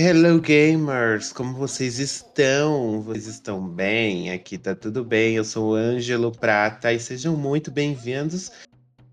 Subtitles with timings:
[0.00, 3.02] Hello gamers, como vocês estão?
[3.02, 4.30] Vocês estão bem?
[4.30, 5.34] Aqui tá tudo bem.
[5.34, 8.52] Eu sou o Ângelo Prata e sejam muito bem-vindos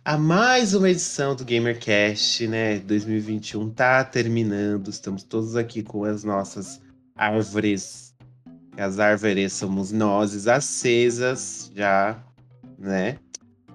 [0.05, 2.77] a mais uma edição do GamerCast, né?
[2.77, 4.89] 2021 tá terminando.
[4.89, 6.79] Estamos todos aqui com as nossas
[7.15, 8.13] árvores.
[8.77, 12.23] As árvores somos nós acesas já,
[12.77, 13.17] né?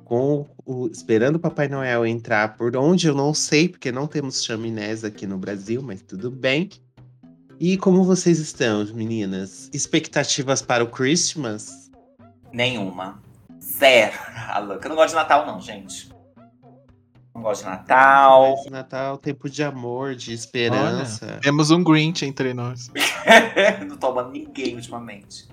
[0.05, 4.45] Com o, esperando o Papai Noel entrar por onde eu não sei, porque não temos
[4.45, 6.70] chaminés aqui no Brasil, mas tudo bem.
[7.60, 9.69] E como vocês estão, meninas?
[9.70, 11.91] Expectativas para o Christmas?
[12.50, 13.23] Nenhuma.
[13.60, 14.16] Zero.
[14.48, 14.86] A louca.
[14.86, 16.11] Eu não gosto de Natal, não, gente.
[17.34, 18.56] Não gosto de Natal.
[18.62, 21.27] Mas Natal, tempo de amor, de esperança.
[21.27, 22.91] Olha, temos um Grinch entre nós.
[23.86, 25.47] não amando ninguém ultimamente.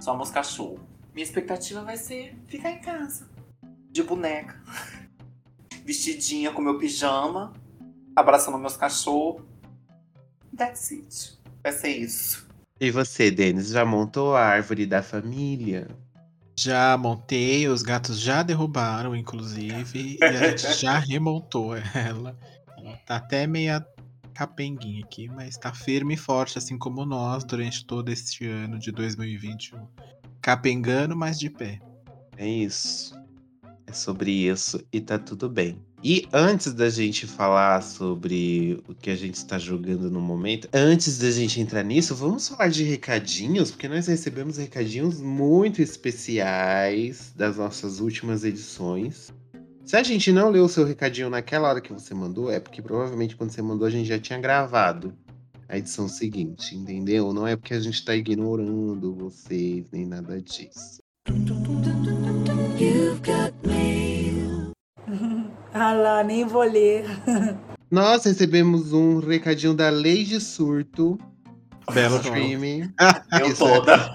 [0.00, 0.80] Só amamos cachorro.
[1.12, 3.28] Minha expectativa vai ser ficar em casa.
[3.90, 4.58] De boneca.
[5.84, 7.52] Vestidinha com meu pijama.
[8.16, 9.53] Abraçando meus cachorros.
[10.56, 11.38] That's it.
[11.62, 12.46] Vai ser isso.
[12.80, 15.88] E você, Denis, já montou a árvore da família?
[16.58, 22.36] Já montei, os gatos já derrubaram, inclusive, e a gente já remontou ela.
[22.76, 23.84] Ela tá até meia
[24.34, 28.92] capenguinha aqui, mas tá firme e forte, assim como nós, durante todo este ano de
[28.92, 29.86] 2021.
[30.40, 31.80] Capengando, mas de pé.
[32.36, 33.18] É isso.
[33.86, 35.80] É sobre isso e tá tudo bem.
[36.06, 41.16] E antes da gente falar sobre o que a gente está jogando no momento, antes
[41.16, 47.56] da gente entrar nisso, vamos falar de recadinhos, porque nós recebemos recadinhos muito especiais das
[47.56, 49.32] nossas últimas edições.
[49.86, 52.82] Se a gente não leu o seu recadinho naquela hora que você mandou, é porque
[52.82, 55.14] provavelmente quando você mandou a gente já tinha gravado
[55.66, 57.32] a edição seguinte, entendeu?
[57.32, 61.02] Não é porque a gente tá ignorando vocês nem nada disso.
[62.78, 64.13] You've got mail.
[65.74, 67.04] Ah lá, nem vou ler.
[67.90, 71.18] Nós recebemos um recadinho da Lady Surto.
[71.92, 72.92] Belo streaming.
[73.40, 74.10] Eu toda.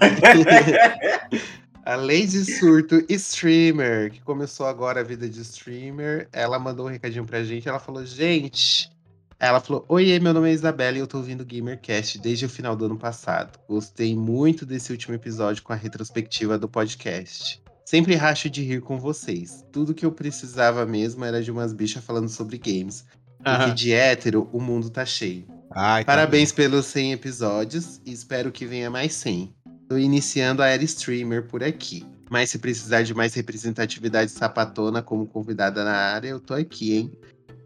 [1.84, 7.24] A Lady Surto Streamer, que começou agora a vida de streamer, ela mandou um recadinho
[7.24, 7.68] pra gente.
[7.68, 8.90] Ela falou: Gente,
[9.38, 12.76] ela falou: Oiê, meu nome é Isabela e eu tô ouvindo GamerCast desde o final
[12.76, 13.58] do ano passado.
[13.66, 17.60] Gostei muito desse último episódio com a retrospectiva do podcast.
[17.90, 19.64] Sempre racho de rir com vocês.
[19.72, 23.04] Tudo que eu precisava mesmo era de umas bichas falando sobre games.
[23.42, 25.44] Porque de hétero, o mundo tá cheio.
[25.72, 29.52] Ai, tá Parabéns pelos 100 episódios e espero que venha mais 100.
[29.88, 32.06] Tô iniciando a era streamer por aqui.
[32.30, 37.12] Mas se precisar de mais representatividade sapatona como convidada na área, eu tô aqui, hein?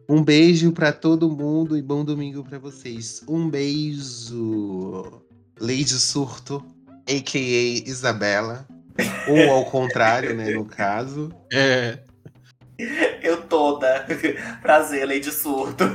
[0.08, 3.22] Um beijo pra todo mundo e bom domingo pra vocês.
[3.28, 5.22] Um beijo.
[5.60, 6.64] Lady Surto,
[7.06, 7.86] a.k.a.
[7.86, 8.66] Isabela.
[9.28, 11.30] Ou ao contrário, né, no caso.
[11.52, 11.98] É,
[13.22, 14.06] Eu toda.
[14.60, 15.84] Prazer, Lady Surto.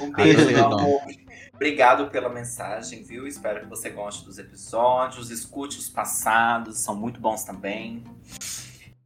[0.00, 1.00] um beijo, Adorei meu o amor.
[1.54, 3.26] Obrigado pela mensagem, viu?
[3.26, 5.30] Espero que você goste dos episódios.
[5.30, 8.04] Escute os passados, são muito bons também.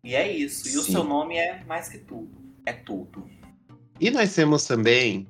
[0.02, 0.68] E é isso.
[0.68, 0.92] E o Sim.
[0.92, 2.30] seu nome é mais que tudo.
[2.66, 3.24] É tudo.
[4.00, 5.28] E nós temos também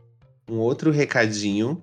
[0.48, 1.82] um outro recadinho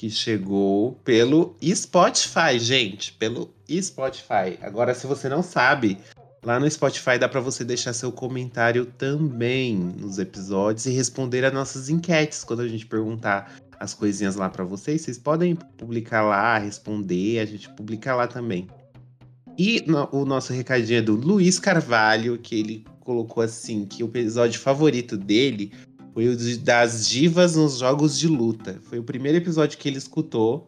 [0.00, 4.58] que chegou pelo Spotify, gente, pelo Spotify.
[4.62, 5.98] Agora, se você não sabe,
[6.42, 11.52] lá no Spotify dá para você deixar seu comentário também nos episódios e responder as
[11.52, 15.02] nossas enquetes quando a gente perguntar as coisinhas lá para vocês.
[15.02, 18.68] Vocês podem publicar lá, responder, a gente publica lá também.
[19.58, 24.06] E no- o nosso recadinho é do Luiz Carvalho, que ele colocou assim que o
[24.06, 25.72] episódio favorito dele
[26.20, 28.78] foi o de- das divas nos jogos de luta.
[28.82, 30.66] Foi o primeiro episódio que ele escutou.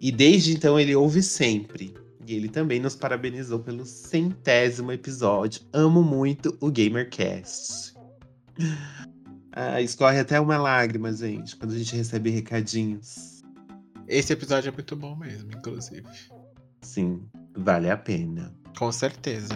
[0.00, 1.92] E desde então ele ouve sempre.
[2.24, 5.62] E ele também nos parabenizou pelo centésimo episódio.
[5.72, 7.94] Amo muito o GamerCast.
[9.58, 13.42] Ah, escorre até uma lágrima, gente, quando a gente recebe recadinhos.
[14.06, 16.04] esse episódio é muito bom mesmo, inclusive.
[16.82, 17.22] Sim,
[17.56, 18.54] vale a pena.
[18.78, 19.54] Com certeza.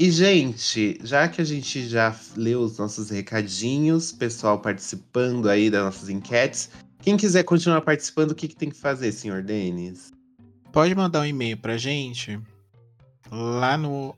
[0.00, 5.84] E, gente, já que a gente já leu os nossos recadinhos, pessoal participando aí das
[5.84, 6.70] nossas enquetes,
[7.02, 10.10] quem quiser continuar participando, o que, que tem que fazer, senhor Denis?
[10.72, 12.40] Pode mandar um e-mail pra gente
[13.30, 14.16] lá no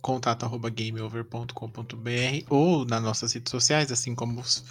[0.00, 4.64] contato@gameover.com.br ou nas nossas redes sociais, assim como os,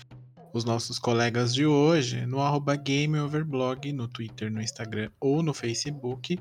[0.51, 6.39] os nossos colegas de hoje, no arroba GameOverblog, no Twitter, no Instagram ou no Facebook.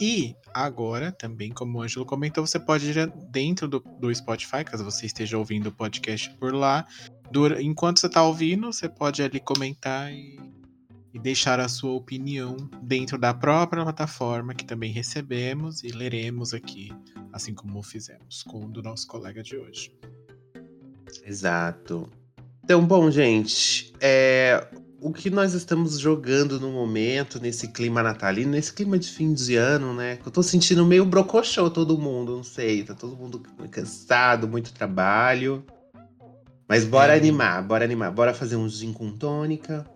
[0.00, 4.84] E agora, também, como o Ângelo comentou, você pode ir dentro do, do Spotify, caso
[4.84, 6.86] você esteja ouvindo o podcast por lá.
[7.30, 10.38] Dura, enquanto você está ouvindo, você pode ali comentar e,
[11.12, 16.92] e deixar a sua opinião dentro da própria plataforma que também recebemos e leremos aqui,
[17.32, 19.92] assim como fizemos com o do nosso colega de hoje.
[21.24, 22.08] Exato.
[22.64, 24.66] Então, bom, gente, é,
[25.00, 29.54] o que nós estamos jogando no momento, nesse clima natalino, nesse clima de fim de
[29.54, 30.18] ano, né?
[30.24, 32.82] Eu tô sentindo meio brocochô todo mundo, não sei.
[32.82, 33.40] Tá todo mundo
[33.70, 35.64] cansado, muito trabalho.
[36.68, 37.18] Mas bora é.
[37.18, 38.10] animar, bora animar.
[38.10, 39.86] Bora fazer um gin com tônica.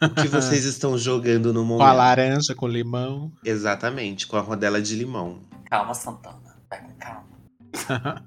[0.00, 1.86] O que vocês estão jogando no momento?
[1.86, 3.32] Com a laranja, com limão.
[3.44, 5.40] Exatamente, com a rodela de limão.
[5.70, 6.56] Calma, Santana.
[6.68, 7.24] Vai com calma.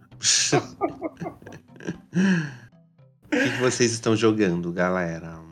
[3.25, 5.44] o que, que vocês estão jogando, galera?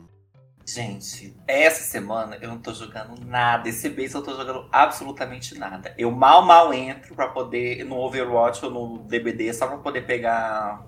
[0.66, 3.68] Gente, essa semana eu não tô jogando nada.
[3.68, 5.94] Esse mês eu tô jogando absolutamente nada.
[5.98, 10.86] Eu mal, mal entro pra poder, no Overwatch ou no DBD, só pra poder pegar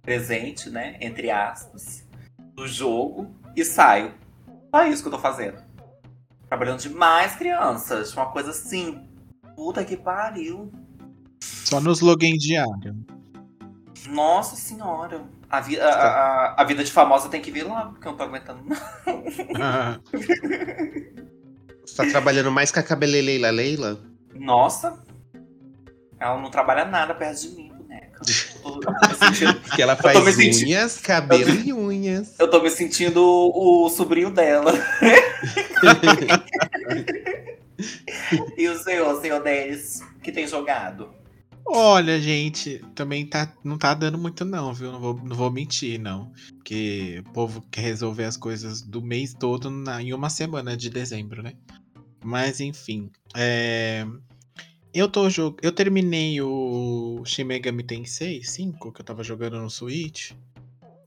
[0.00, 0.96] presente, né?
[1.00, 2.08] Entre aspas,
[2.54, 4.14] do jogo e saio.
[4.74, 5.62] Só isso que eu tô fazendo.
[6.48, 8.14] Trabalhando demais, crianças.
[8.14, 9.08] Uma coisa assim.
[9.54, 10.72] Puta que pariu.
[11.42, 13.01] Só nos login diário.
[14.08, 15.24] Nossa senhora.
[15.48, 18.18] A, vi a, a, a, vida de famosa tem que vir lá, porque eu não
[18.18, 18.64] tô aguentando.
[19.60, 19.98] Ah.
[21.84, 24.00] Você tá trabalhando mais que a cabeleleila Leila?
[24.34, 25.02] Nossa.
[26.18, 28.20] Ela não trabalha nada perto de mim, boneca.
[29.62, 31.60] Porque ela faz unhas, cabelo eu...
[31.60, 32.34] e unhas.
[32.38, 34.72] Eu tô me sentindo o, o sobrinho dela.
[38.56, 41.12] e o senhor, senhor Denis, que tem jogado?
[41.74, 44.92] Olha, gente, também tá, não tá dando muito não, viu?
[44.92, 46.30] Não vou, não vou mentir, não.
[46.56, 50.90] Porque o povo quer resolver as coisas do mês todo na, em uma semana de
[50.90, 51.54] dezembro, né?
[52.22, 53.10] Mas enfim.
[53.34, 54.06] É...
[54.92, 55.56] Eu tô jog...
[55.62, 60.32] Eu terminei o Shin Megami Tensei 5, que eu tava jogando no Switch.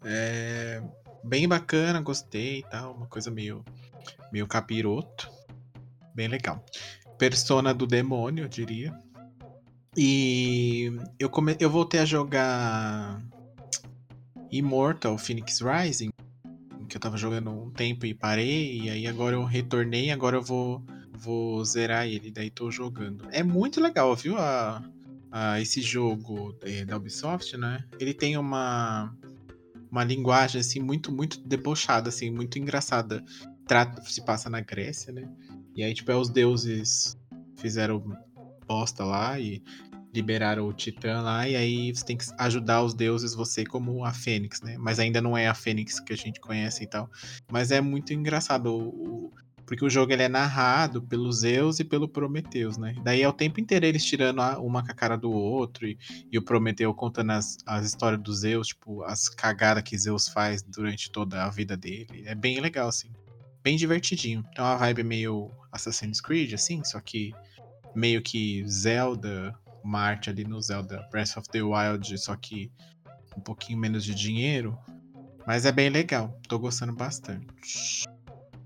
[0.04, 0.82] É...
[1.24, 2.96] Bem bacana, gostei e tal.
[2.96, 3.64] Uma coisa meio,
[4.32, 5.30] meio capiroto.
[6.16, 6.66] Bem legal.
[7.20, 9.05] Persona do demônio, eu diria.
[9.98, 11.56] E eu, come...
[11.60, 13.22] eu voltei a jogar
[14.52, 16.10] Immortal Phoenix Rising,
[16.90, 20.42] que eu tava jogando um tempo e parei, e aí agora eu retornei, agora eu
[20.42, 20.84] vou,
[21.14, 23.28] vou zerar ele, daí tô jogando.
[23.32, 24.38] É muito legal, viu?
[24.38, 24.84] A,
[25.32, 26.54] a, esse jogo
[26.86, 27.84] da Ubisoft, né?
[28.00, 29.16] Ele tem uma,
[29.90, 33.24] uma linguagem assim muito, muito debochada, assim, muito engraçada.
[33.68, 35.28] Trata, se passa na Grécia, né?
[35.76, 37.18] E aí, tipo, é os deuses
[37.56, 38.04] fizeram
[38.66, 39.64] bosta lá e
[40.16, 44.14] liberaram o Titã lá, e aí você tem que ajudar os deuses, você como a
[44.14, 44.78] Fênix, né?
[44.78, 47.10] Mas ainda não é a Fênix que a gente conhece e tal.
[47.52, 49.34] Mas é muito engraçado, o,
[49.66, 52.96] porque o jogo ele é narrado pelo Zeus e pelo Prometeus, né?
[53.04, 55.98] Daí é o tempo inteiro eles tirando uma com a cara do outro, e,
[56.32, 60.62] e o Prometeu contando as, as histórias do Zeus, tipo, as cagadas que Zeus faz
[60.62, 62.24] durante toda a vida dele.
[62.26, 63.10] É bem legal, assim.
[63.62, 64.46] Bem divertidinho.
[64.56, 67.34] É uma vibe meio Assassin's Creed, assim, só que
[67.96, 69.54] meio que Zelda,
[69.84, 72.72] Marte ali no Zelda Breath of the Wild, só que
[73.38, 74.78] um pouquinho menos de dinheiro.
[75.46, 78.06] Mas é bem legal, tô gostando bastante.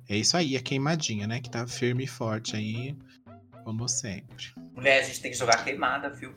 [0.08, 1.40] É isso aí, a queimadinha, né?
[1.40, 2.98] Que tá firme e forte aí,
[3.64, 4.48] como sempre.
[4.74, 6.34] Mulher, a gente tem que jogar queimada, viu?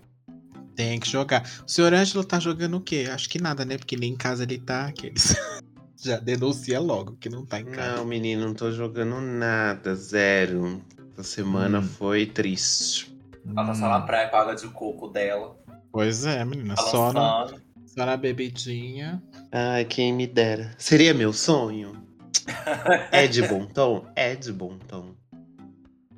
[0.74, 1.48] Tem que jogar.
[1.64, 3.08] O senhor Ângelo tá jogando o quê?
[3.10, 3.78] Acho que nada, né?
[3.78, 4.86] Porque nem em casa ele tá.
[4.86, 5.34] Aqueles...
[6.02, 7.98] Já denuncia logo que não tá em casa.
[7.98, 9.94] Não, menino, não tô jogando nada.
[9.94, 10.82] Zero.
[11.12, 11.82] Essa semana hum.
[11.82, 13.16] foi triste.
[13.46, 14.06] Ela tá só na hum.
[14.06, 15.56] praia com a água de coco dela.
[15.90, 16.74] Pois é, menina.
[16.76, 17.48] Só na,
[17.84, 19.22] só na bebidinha.
[19.50, 20.74] Ai, quem me dera.
[20.78, 22.02] Seria meu sonho?
[23.12, 24.06] é de bom tom?
[24.16, 25.14] É de bom tom.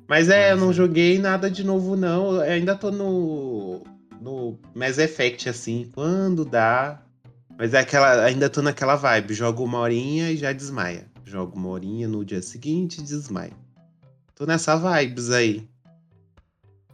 [0.07, 0.73] Mas é, eu não é.
[0.73, 2.35] joguei nada de novo, não.
[2.35, 3.83] Eu ainda tô no.
[4.21, 7.01] no Mass Effect, assim, quando dá.
[7.57, 8.23] Mas é aquela.
[8.23, 9.33] Ainda tô naquela vibe.
[9.33, 11.05] Jogo uma horinha e já desmaia.
[11.25, 13.64] Jogo uma horinha no dia seguinte e desmaia.
[14.35, 15.65] Tô nessa vibes aí.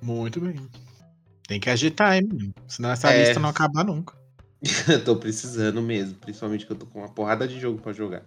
[0.01, 0.55] Muito bem.
[1.47, 2.53] Tem que agitar, hein?
[2.67, 3.25] Senão essa é...
[3.25, 4.15] lista não acaba nunca.
[5.03, 8.23] tô precisando mesmo, principalmente que eu tô com uma porrada de jogo para jogar.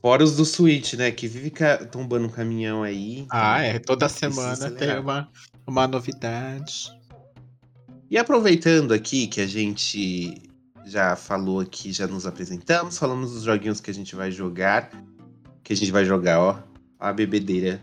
[0.00, 1.10] Fora os do Switch, né?
[1.10, 1.52] Que vive
[1.92, 3.26] tombando um caminhão aí.
[3.30, 3.78] Ah, é.
[3.78, 5.28] Toda semana tem uma,
[5.66, 6.90] uma novidade.
[8.10, 10.42] E aproveitando aqui que a gente
[10.86, 14.90] já falou aqui, já nos apresentamos, falamos dos joguinhos que a gente vai jogar.
[15.62, 16.69] Que a gente vai jogar, ó.
[17.00, 17.82] A bebedeira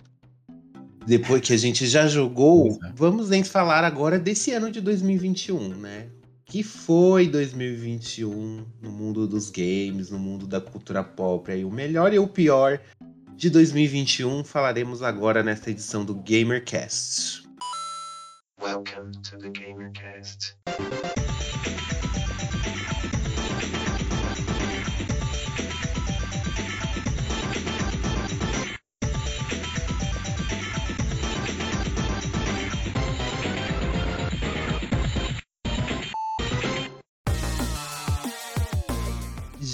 [1.08, 2.92] depois que a gente já jogou, é.
[2.94, 6.10] vamos nem falar agora desse ano de 2021, né?
[6.46, 12.14] Que foi 2021 no mundo dos games, no mundo da cultura pop, aí o melhor
[12.14, 12.82] e o pior
[13.38, 17.48] de 2021 falaremos agora nesta edição do GamerCast.
[18.62, 20.58] Welcome to the GamerCast.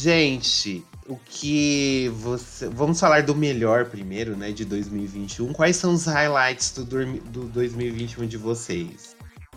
[0.04, 2.68] Gente, o que você.
[2.68, 4.52] Vamos falar do melhor primeiro, né?
[4.52, 5.54] De 2021.
[5.54, 9.16] Quais são os highlights do, do 2021 de vocês?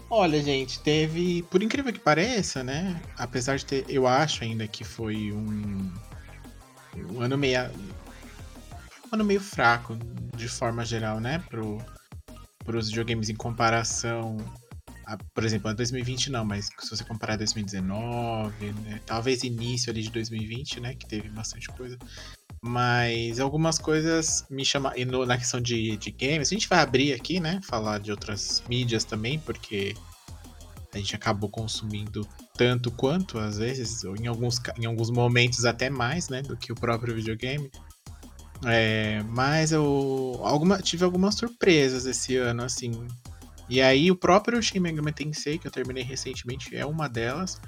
[0.09, 1.43] Olha, gente, teve.
[1.51, 3.03] Por incrível que pareça, né?
[3.19, 3.85] Apesar de ter.
[3.89, 5.93] Eu acho ainda que foi um.
[7.11, 7.69] Um ano meio.
[9.11, 9.99] Um ano meio fraco,
[10.37, 11.43] de forma geral, né?
[11.51, 11.79] Pro,
[12.65, 14.37] pros videogames em comparação
[15.07, 19.91] a, por exemplo, a 2020 não, mas se você comparar a 2019, né, talvez início
[19.91, 21.97] ali de 2020, né, que teve bastante coisa,
[22.61, 26.81] mas algumas coisas me chamam, e no, na questão de, de games, a gente vai
[26.81, 29.95] abrir aqui, né, falar de outras mídias também, porque
[30.93, 35.89] a gente acabou consumindo tanto quanto, às vezes, ou em alguns, em alguns momentos até
[35.89, 37.71] mais, né, do que o próprio videogame.
[38.65, 43.07] É, mas eu alguma, tive algumas surpresas esse ano, assim,
[43.69, 47.61] e aí o próprio Shin Megami Tensei, que eu terminei recentemente, é uma delas.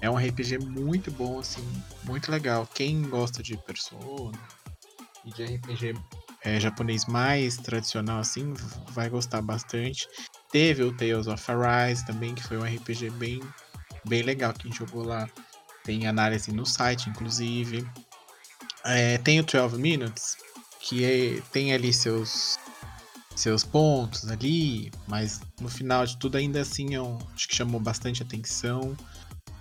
[0.00, 1.66] É um RPG muito bom, assim,
[2.04, 2.66] muito legal.
[2.74, 4.38] Quem gosta de Persona
[5.24, 5.94] e de RPG
[6.42, 8.54] é, japonês mais tradicional, assim,
[8.90, 10.08] vai gostar bastante.
[10.50, 13.40] Teve o Tales of Arise também, que foi um RPG bem,
[14.06, 15.28] bem legal que a gente jogou lá.
[15.84, 17.86] Tem análise no site, inclusive.
[18.84, 20.36] É, tem o 12 Minutes,
[20.80, 22.58] que é, tem ali seus
[23.40, 28.22] seus pontos ali, mas no final de tudo ainda assim eu acho que chamou bastante
[28.22, 28.96] atenção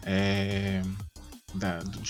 [0.03, 0.81] é,
[1.53, 2.01] da, do,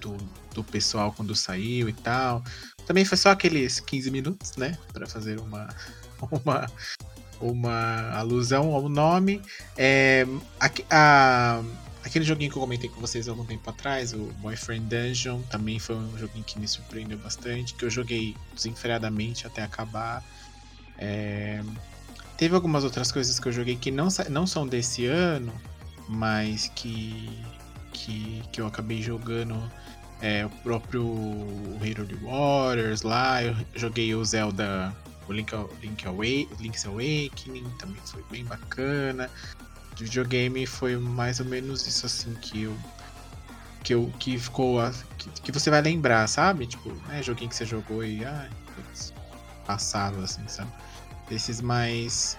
[0.00, 0.16] do,
[0.54, 2.42] do, pessoal quando saiu e tal.
[2.86, 5.68] Também foi só aqueles 15 minutos, né, para fazer uma,
[6.44, 6.66] uma,
[7.40, 9.42] uma alusão ao nome.
[9.76, 10.26] É,
[10.58, 11.62] a, a,
[12.02, 15.96] aquele joguinho que eu comentei com vocês algum tempo atrás, o Boyfriend Dungeon, também foi
[15.96, 20.24] um joguinho que me surpreendeu bastante, que eu joguei desenfreadamente até acabar.
[21.00, 21.62] É...
[22.36, 25.52] Teve algumas outras coisas que eu joguei que não, não são desse ano,
[26.08, 27.28] mas que,
[27.92, 29.60] que, que eu acabei jogando
[30.22, 31.04] é, o próprio
[31.82, 33.42] Hero Waters lá.
[33.42, 34.94] Eu joguei o Zelda,
[35.28, 35.52] o Link,
[35.82, 39.30] Link Away, Link's Awakening, também foi bem bacana.
[39.94, 42.76] De videogame foi mais ou menos isso assim que eu.
[43.82, 44.78] Que, eu, que ficou.
[45.18, 46.66] Que, que você vai lembrar, sabe?
[46.66, 48.24] Tipo, né, joguinho que você jogou e.
[48.24, 48.50] Ai,
[49.70, 50.70] passado, assim, sabe?
[51.28, 52.36] Desses mais.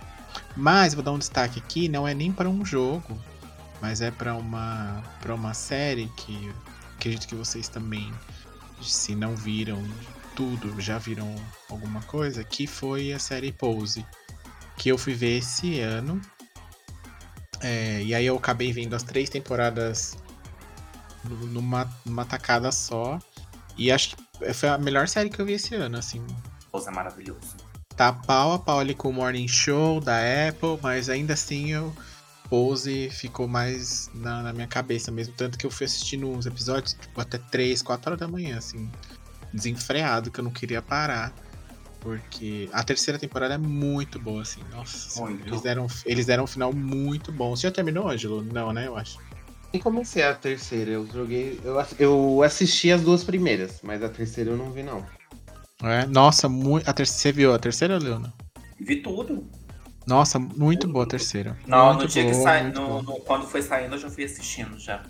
[0.56, 3.18] Mas vou dar um destaque aqui, não é nem para um jogo,
[3.82, 6.54] mas é para uma para uma série que
[6.96, 8.12] acredito que vocês também,
[8.82, 9.82] se não viram
[10.36, 11.34] tudo, já viram
[11.70, 14.06] alguma coisa, que foi a série Pose,
[14.78, 16.22] que eu fui ver esse ano.
[17.62, 20.18] É, e aí eu acabei vendo as três temporadas
[21.24, 23.20] numa, numa tacada só.
[23.78, 26.26] E acho que foi a melhor série que eu vi esse ano, assim.
[26.72, 31.08] Pose é maravilhoso tá pau a pau ali com o Morning Show da Apple, mas
[31.08, 31.94] ainda assim o
[32.50, 35.36] Pose ficou mais na, na, minha cabeça mesmo.
[35.38, 38.90] Tanto que eu fui assistindo uns episódios tipo, até 3, 4 horas da manhã, assim,
[39.54, 41.32] desenfreado, que eu não queria parar.
[42.00, 44.62] Porque a terceira temporada é muito boa, assim.
[44.72, 45.48] Nossa, muito.
[45.48, 47.56] Eles, deram, eles deram um final muito bom.
[47.56, 48.44] Você já terminou, Ângelo?
[48.44, 48.88] Não, né?
[48.88, 49.20] Eu acho.
[49.72, 50.90] E comecei a terceira.
[50.90, 51.62] Eu joguei.
[51.64, 55.06] Eu, eu assisti as duas primeiras, mas a terceira eu não vi, não.
[55.84, 56.90] É, nossa, muito.
[56.90, 58.34] A terceira, você viu a terceira, Leona?
[58.80, 59.48] Vi tudo.
[60.06, 61.58] Nossa, muito boa a terceira.
[61.66, 64.24] Não, muito no dia boa, que sai, no, no, quando foi saindo, eu já fui
[64.24, 65.04] assistindo já.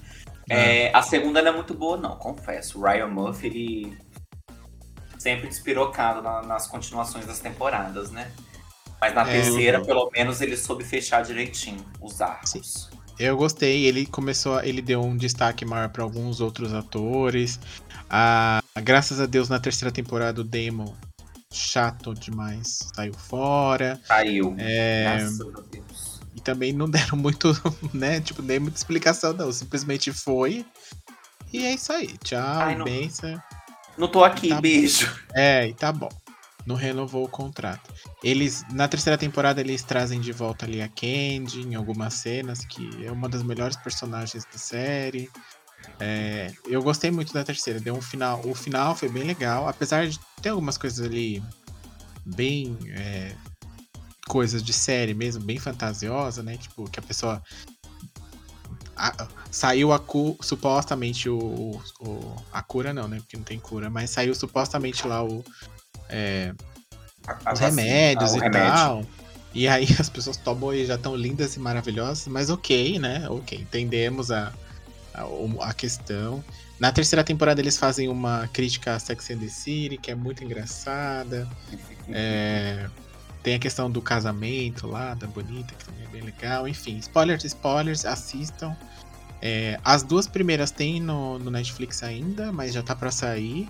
[0.50, 0.88] É.
[0.88, 2.80] É, a segunda não é muito boa, não, confesso.
[2.80, 3.98] O Ryan Murphy, ele
[5.18, 8.32] sempre despirocado na, nas continuações das temporadas, né?
[9.00, 9.86] Mas na é, terceira, eu...
[9.86, 12.52] pelo menos, ele soube fechar direitinho os arcos.
[12.52, 12.62] Sim.
[13.20, 17.60] Eu gostei, ele começou, ele deu um destaque maior para alguns outros atores.
[18.14, 20.94] Ah, graças a Deus, na terceira temporada, o Damon,
[21.50, 23.98] chato demais, saiu fora.
[24.06, 24.54] Saiu.
[24.58, 25.04] É...
[25.04, 26.22] Graças a Deus.
[26.36, 27.54] E também não deram muito,
[27.94, 28.20] né?
[28.20, 29.50] Tipo, nem muita explicação, não.
[29.54, 30.66] Simplesmente foi.
[31.54, 32.18] E é isso aí.
[32.22, 32.84] Tchau, Ai, não...
[32.84, 33.42] benção.
[33.98, 35.08] Não tô aqui, tá beijo.
[35.08, 35.34] Bom.
[35.34, 36.10] É, e tá bom
[36.66, 37.94] não renovou o contrato.
[38.24, 43.06] Eles, na terceira temporada, eles trazem de volta ali a Candy em algumas cenas, que
[43.06, 45.30] é uma das melhores personagens da série.
[46.00, 48.42] É, eu gostei muito da terceira, deu um final.
[48.46, 51.44] O final foi bem legal, apesar de ter algumas coisas ali
[52.26, 52.78] bem.
[52.90, 53.36] É,
[54.28, 56.56] coisas de série mesmo, bem fantasiosa, né?
[56.56, 57.44] Tipo, que a pessoa.
[58.96, 63.18] A, saiu a cu, supostamente o, o, A cura não, né?
[63.18, 65.44] Porque não tem cura, mas saiu supostamente lá o,
[66.08, 66.54] é,
[67.28, 68.72] A- os vacina, remédios ah, o e remédio.
[68.72, 69.06] tal.
[69.54, 73.28] E aí as pessoas tomam e já estão lindas e maravilhosas, mas ok, né?
[73.30, 74.54] Ok, entendemos a,
[75.14, 76.44] a, questão.
[76.80, 80.44] Na terceira temporada eles fazem uma crítica a Sex and the City, que é muito
[80.44, 81.48] engraçada.
[82.10, 82.90] É,
[83.44, 86.68] tem a questão do casamento lá, da Bonita, que também é bem legal.
[86.68, 88.76] Enfim, spoilers, spoilers, assistam.
[89.42, 93.68] É, as duas primeiras tem no, no Netflix ainda, mas já tá pra sair.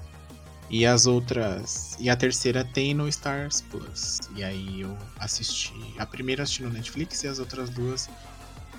[0.69, 1.97] E as outras.
[1.99, 4.19] E a terceira tem no Stars Plus.
[4.35, 5.73] E aí eu assisti.
[5.97, 8.09] A primeira assisti no Netflix e as outras duas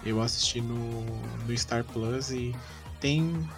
[0.04, 1.04] eu assisti no,
[1.46, 2.54] no Star Plus e
[3.02, 3.48] tem,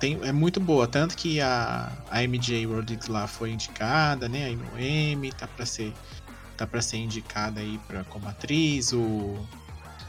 [0.00, 0.18] tem.
[0.24, 0.86] É muito boa.
[0.88, 4.46] Tanto que a, a MJ Rodrigues lá foi indicada, né?
[4.46, 5.94] Aí no M, tá pra ser.
[6.56, 8.92] Tá pra ser indicada aí pra, como atriz.
[8.92, 9.38] O,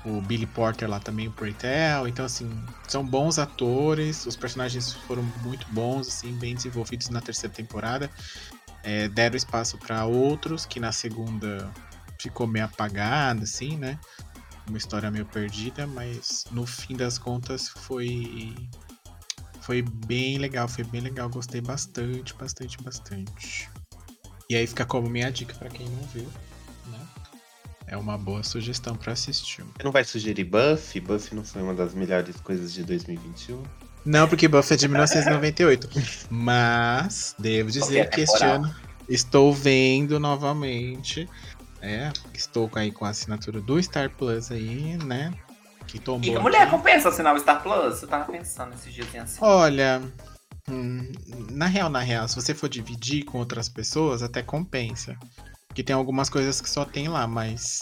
[0.03, 2.07] o Billy Porter lá também, o Preytel.
[2.07, 2.49] Então, assim,
[2.87, 4.25] são bons atores.
[4.25, 8.09] Os personagens foram muito bons, assim, bem desenvolvidos na terceira temporada.
[8.81, 11.69] É, deram espaço para outros, que na segunda
[12.17, 13.99] ficou meio apagada, assim, né?
[14.69, 18.55] Uma história meio perdida, mas no fim das contas foi.
[19.61, 21.27] Foi bem legal, foi bem legal.
[21.27, 23.69] Gostei bastante, bastante, bastante.
[24.47, 26.27] E aí fica como minha dica para quem não viu,
[26.87, 26.99] né?
[27.87, 29.63] É uma boa sugestão para assistir.
[29.63, 31.01] Você não vai sugerir Buffy?
[31.01, 33.63] Buffy não foi uma das melhores coisas de 2021?
[34.05, 35.89] Não, porque Buffy é de 1998.
[36.29, 38.73] Mas devo dizer que este ano
[39.07, 41.27] estou vendo novamente.
[41.81, 45.33] É, estou aí com a assinatura do Star Plus aí, né?
[45.87, 46.29] Que tombou.
[46.29, 46.43] E aqui.
[46.43, 48.01] mulher, compensa assinar o Star Plus?
[48.01, 49.39] Eu tava pensando esses dias assim.
[49.41, 50.01] Olha,
[50.69, 51.11] hum,
[51.51, 55.17] na real, na real, se você for dividir com outras pessoas, até compensa.
[55.67, 57.81] Porque tem algumas coisas que só tem lá, mas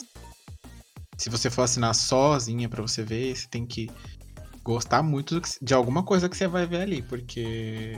[1.18, 3.90] se você for assinar sozinha pra você ver, você tem que
[4.64, 7.98] gostar muito de alguma coisa que você vai ver ali, porque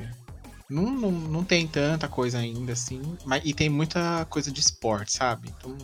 [0.70, 5.14] não, não, não tem tanta coisa ainda assim, mas, e tem muita coisa de esporte,
[5.14, 5.50] sabe?
[5.58, 5.76] Então,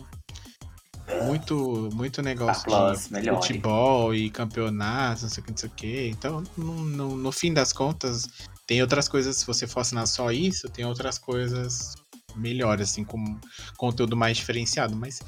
[1.20, 5.72] muito, muito negócio Plus, de futebol e campeonatos, não sei o que, não sei o
[5.72, 6.08] que.
[6.08, 8.28] Então, no, no, no fim das contas,
[8.66, 11.94] tem outras coisas, se você for assinar só isso, tem outras coisas
[12.36, 13.38] melhores, assim, com
[13.76, 15.20] conteúdo mais diferenciado, mas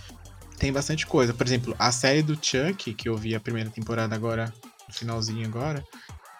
[0.58, 1.32] tem bastante coisa.
[1.32, 4.52] Por exemplo, a série do Chuck, que eu vi a primeira temporada agora,
[4.86, 5.82] no finalzinho agora,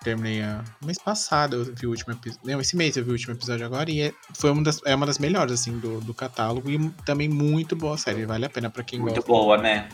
[0.02, 0.64] terminei a...
[0.84, 2.40] mês passado, eu vi o último episódio.
[2.44, 4.94] Não, esse mês eu vi o último episódio agora e é, foi uma das, é
[4.94, 8.24] uma das melhores, assim, do, do catálogo e também muito boa a série.
[8.26, 9.28] Vale a pena pra quem Muito gosta.
[9.28, 9.88] boa, né?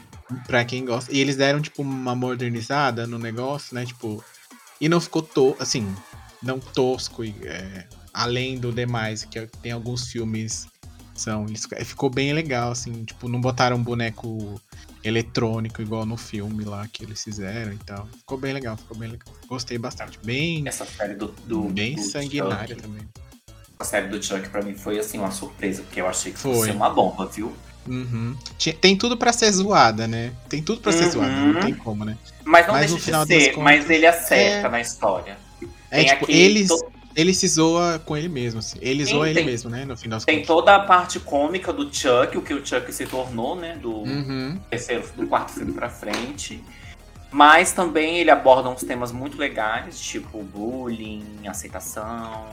[0.46, 1.12] Pra quem gosta.
[1.12, 3.84] E eles deram, tipo, uma modernizada no negócio, né?
[3.84, 4.22] Tipo.
[4.80, 5.94] E não ficou to assim,
[6.42, 10.66] não tosco e é, além do demais, que tem alguns filmes
[11.14, 11.46] são.
[11.46, 14.60] Isso ficou bem legal, assim, tipo, não botaram um boneco
[15.04, 18.06] eletrônico igual no filme lá que eles fizeram e tal.
[18.18, 19.26] Ficou bem legal, ficou bem legal.
[19.46, 20.18] Gostei bastante.
[20.24, 23.02] Bem, Essa série do, do, bem do sanguinária Chuck, também.
[23.78, 26.54] A série do Chuck pra mim foi assim uma surpresa, porque eu achei que Foi.
[26.54, 27.52] fosse uma bomba, viu?
[27.86, 28.34] Uhum.
[28.80, 30.32] Tem tudo pra ser zoada, né?
[30.48, 31.10] Tem tudo pra ser Uhum.
[31.10, 32.16] zoada, não tem como, né?
[32.42, 34.80] Mas não Mas deixa no de final ser, das mas contas, ele acerta é- na
[34.80, 35.38] história.
[35.90, 38.78] É Tem tipo, eles, to- ele se zoa com ele mesmo, assim.
[38.80, 39.84] Ele Sim, zoa ele tem- mesmo, né?
[39.84, 40.46] No fim das Tem contas.
[40.48, 43.76] toda a parte cômica do Chuck, o que o Chuck se tornou, né?
[43.76, 44.58] Do Uhum.
[44.70, 46.62] terceiro, do quarto filme pra frente.
[47.30, 52.46] Mas também ele aborda uns temas muito legais, tipo bullying, aceitação,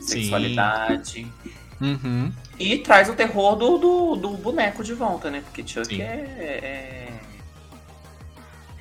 [0.00, 1.26] sexualidade.
[1.80, 2.30] Uhum.
[2.58, 5.40] E traz o terror do, do, do boneco de volta, né?
[5.40, 6.02] Porque Chuck Sim.
[6.02, 7.08] é, é.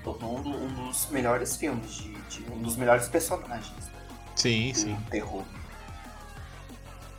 [0.03, 3.71] Tornou um, do- um dos melhores filmes, de, de- um dos melhores personagens
[4.35, 4.97] Sim, sim.
[5.09, 5.43] terror.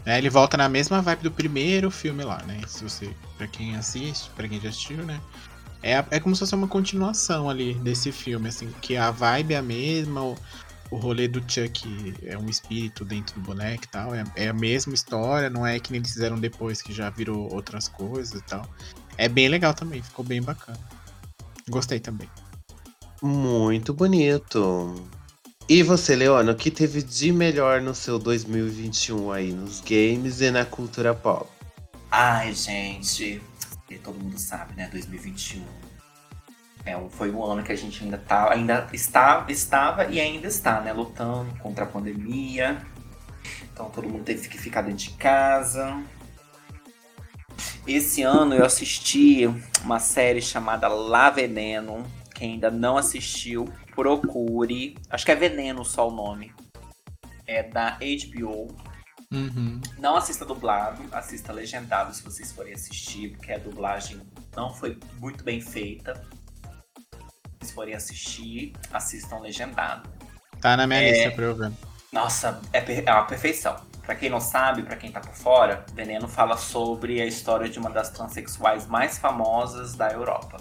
[0.04, 2.60] É, ele volta na mesma vibe do primeiro filme lá, né?
[2.66, 5.20] Se você, pra quem assiste, pra quem já assistiu, né?
[5.82, 9.58] É, é como se fosse uma continuação ali desse filme, assim, que a vibe é
[9.58, 10.36] a mesma, o,
[10.90, 14.52] o rolê do Chuck é um espírito dentro do boneco e tal, é, é a
[14.52, 18.44] mesma história, não é que nem eles fizeram depois que já virou outras coisas e
[18.44, 18.64] tal.
[19.16, 20.78] É bem legal também, ficou bem bacana.
[21.68, 22.28] Gostei também.
[23.20, 25.08] Muito bonito.
[25.68, 30.50] E você, Leona, o que teve de melhor no seu 2021 aí, nos games e
[30.50, 31.48] na cultura pop?
[32.10, 33.40] Ai, gente,
[34.02, 34.88] todo mundo sabe, né?
[34.90, 35.64] 2021
[36.84, 40.80] é, foi um ano que a gente ainda tá, ainda está, estava e ainda está,
[40.80, 40.92] né?
[40.92, 42.84] Lutando contra a pandemia.
[43.72, 46.02] Então todo mundo teve que ficar dentro de casa.
[47.86, 49.48] Esse ano eu assisti
[49.82, 52.04] uma série chamada La Veneno.
[52.34, 54.96] Quem ainda não assistiu, procure.
[55.10, 56.52] Acho que é Veneno só o nome.
[57.46, 58.74] É da HBO.
[59.32, 59.80] Uhum.
[59.98, 64.20] Não assista dublado, assista legendado se vocês forem assistir, porque a dublagem
[64.54, 66.22] não foi muito bem feita.
[67.62, 70.08] Se forem assistir, assistam legendado.
[70.60, 71.10] Tá na minha É.
[71.12, 71.72] lista pra eu ver.
[72.12, 73.76] Nossa, é, per- é uma perfeição.
[74.02, 77.78] Pra quem não sabe, pra quem tá por fora, Veneno fala sobre a história de
[77.78, 80.58] uma das transexuais mais famosas da Europa.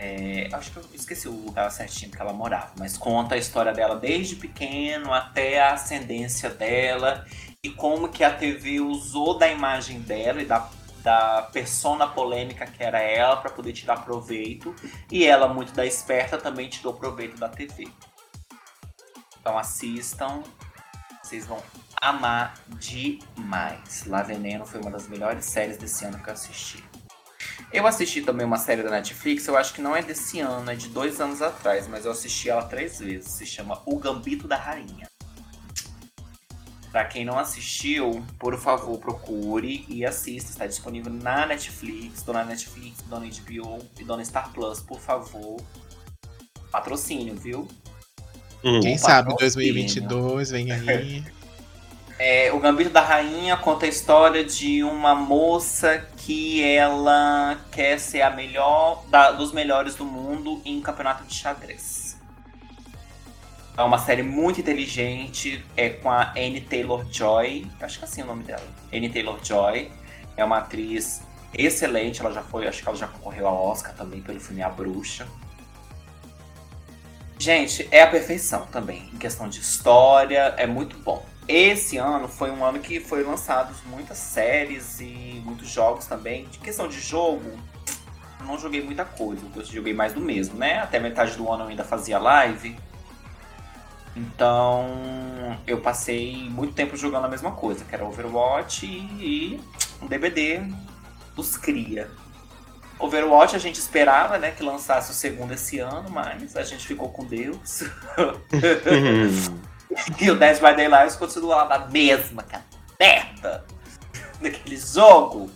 [0.00, 3.72] É, acho que eu esqueci o lugar certinho que ela morava, mas conta a história
[3.72, 7.26] dela desde pequeno até a ascendência dela
[7.62, 10.70] e como que a TV usou da imagem dela e da,
[11.02, 14.74] da persona polêmica que era ela para poder tirar proveito
[15.10, 17.88] e ela, muito da esperta, também tirou proveito da TV.
[19.40, 20.44] Então assistam,
[21.22, 21.60] vocês vão
[22.00, 24.04] amar demais.
[24.06, 26.87] La Veneno foi uma das melhores séries desse ano que eu assisti.
[27.72, 30.74] Eu assisti também uma série da Netflix, eu acho que não é desse ano, é
[30.74, 33.30] de dois anos atrás, mas eu assisti ela três vezes.
[33.32, 35.06] Se chama O Gambito da Rainha.
[36.90, 40.50] Pra quem não assistiu, por favor, procure e assista.
[40.50, 45.60] Está disponível na Netflix, dona Netflix, dona HBO e dona Star Plus, por favor.
[46.72, 47.68] Patrocínio, viu?
[48.64, 48.80] Hum.
[48.80, 49.74] Quem Um sabe patrocínio.
[49.74, 51.24] 2022 vem aí.
[52.18, 58.22] É, o Gambito da Rainha conta a história de uma moça que ela quer ser
[58.22, 62.18] a melhor da- dos melhores do mundo em campeonato de xadrez.
[63.76, 68.26] É uma série muito inteligente, é com a Anne Taylor-Joy, acho que é assim o
[68.26, 68.66] nome dela.
[68.92, 69.92] Anne Taylor-Joy
[70.36, 71.22] é uma atriz
[71.54, 74.68] excelente, ela já foi, acho que ela já concorreu ao Oscar também pelo filme A
[74.68, 75.28] Bruxa.
[77.38, 81.24] Gente, é a perfeição também, em questão de história, é muito bom.
[81.48, 86.44] Esse ano foi um ano que foi lançados muitas séries e muitos jogos também.
[86.44, 87.58] De questão de jogo,
[88.38, 90.78] eu não joguei muita coisa, eu joguei mais do mesmo, né?
[90.80, 92.76] Até metade do ano eu ainda fazia live.
[94.14, 99.58] Então, eu passei muito tempo jogando a mesma coisa, que era Overwatch e
[100.02, 100.62] um DVD
[101.34, 102.10] dos cria.
[102.98, 107.08] Overwatch a gente esperava, né, que lançasse o segundo esse ano, mas a gente ficou
[107.08, 107.84] com Deus.
[110.20, 112.44] E o Dead by Daylight continua lá na mesma
[112.98, 113.64] merda
[114.40, 115.50] daquele jogo.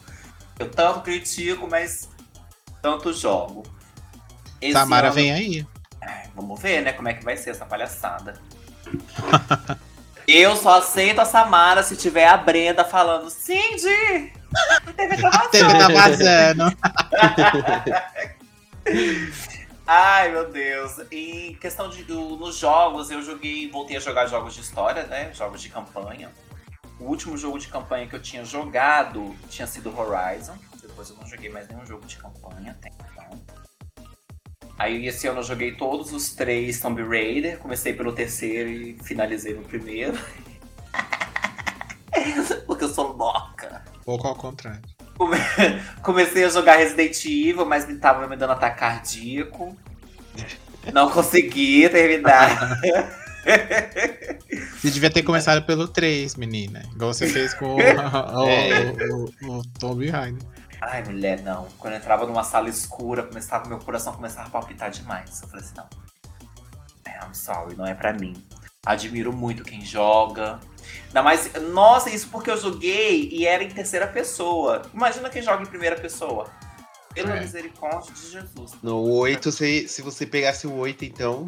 [0.58, 2.08] Eu tanto critico, mas
[2.80, 3.62] tanto jogo.
[4.60, 5.66] Esse Samara ano- vem aí.
[6.00, 8.34] Ai, Vamos ver, né, como é que vai ser essa palhaçada.
[10.26, 14.32] Eu só aceito a Samara se tiver a Brenda falando Cindy!
[14.54, 16.64] A TV tá vazando.
[19.86, 21.00] Ai, meu Deus.
[21.10, 25.32] Em questão de nos jogos, eu joguei, voltei a jogar jogos de história, né?
[25.34, 26.30] Jogos de campanha.
[27.00, 30.56] O último jogo de campanha que eu tinha jogado tinha sido Horizon.
[30.80, 33.42] Depois eu não joguei mais nenhum jogo de campanha até então.
[34.78, 37.58] Aí esse ano eu joguei todos os três Tomb Raider.
[37.58, 40.16] Comecei pelo terceiro e finalizei no primeiro.
[42.66, 43.82] Porque eu sou louca.
[44.04, 44.82] Pouco ao contrário.
[45.26, 49.76] Come- Comecei a jogar Resident Evil, mas me tava me dando ataque cardíaco.
[50.92, 52.78] Não consegui terminar.
[54.80, 56.82] Você devia ter começado pelo 3, menina.
[56.94, 58.90] Igual você fez com o, o, É.
[59.10, 60.42] o, o, o Tomb Raider.
[60.80, 61.68] Ai, mulher, não.
[61.78, 65.40] Quando eu entrava numa sala escura, começava, meu coração começava a palpitar demais.
[65.42, 65.86] Eu falei assim, não.
[67.06, 68.34] É, I'm sorry, não é pra mim.
[68.84, 70.58] Admiro muito quem joga.
[71.12, 74.80] Ainda mais, nossa, isso porque eu joguei e era em terceira pessoa.
[74.94, 76.46] Imagina quem joga em primeira pessoa.
[77.14, 77.40] Pela É.
[77.40, 78.72] misericórdia de Jesus.
[78.82, 81.46] No 8, se, se você pegasse o 8, então,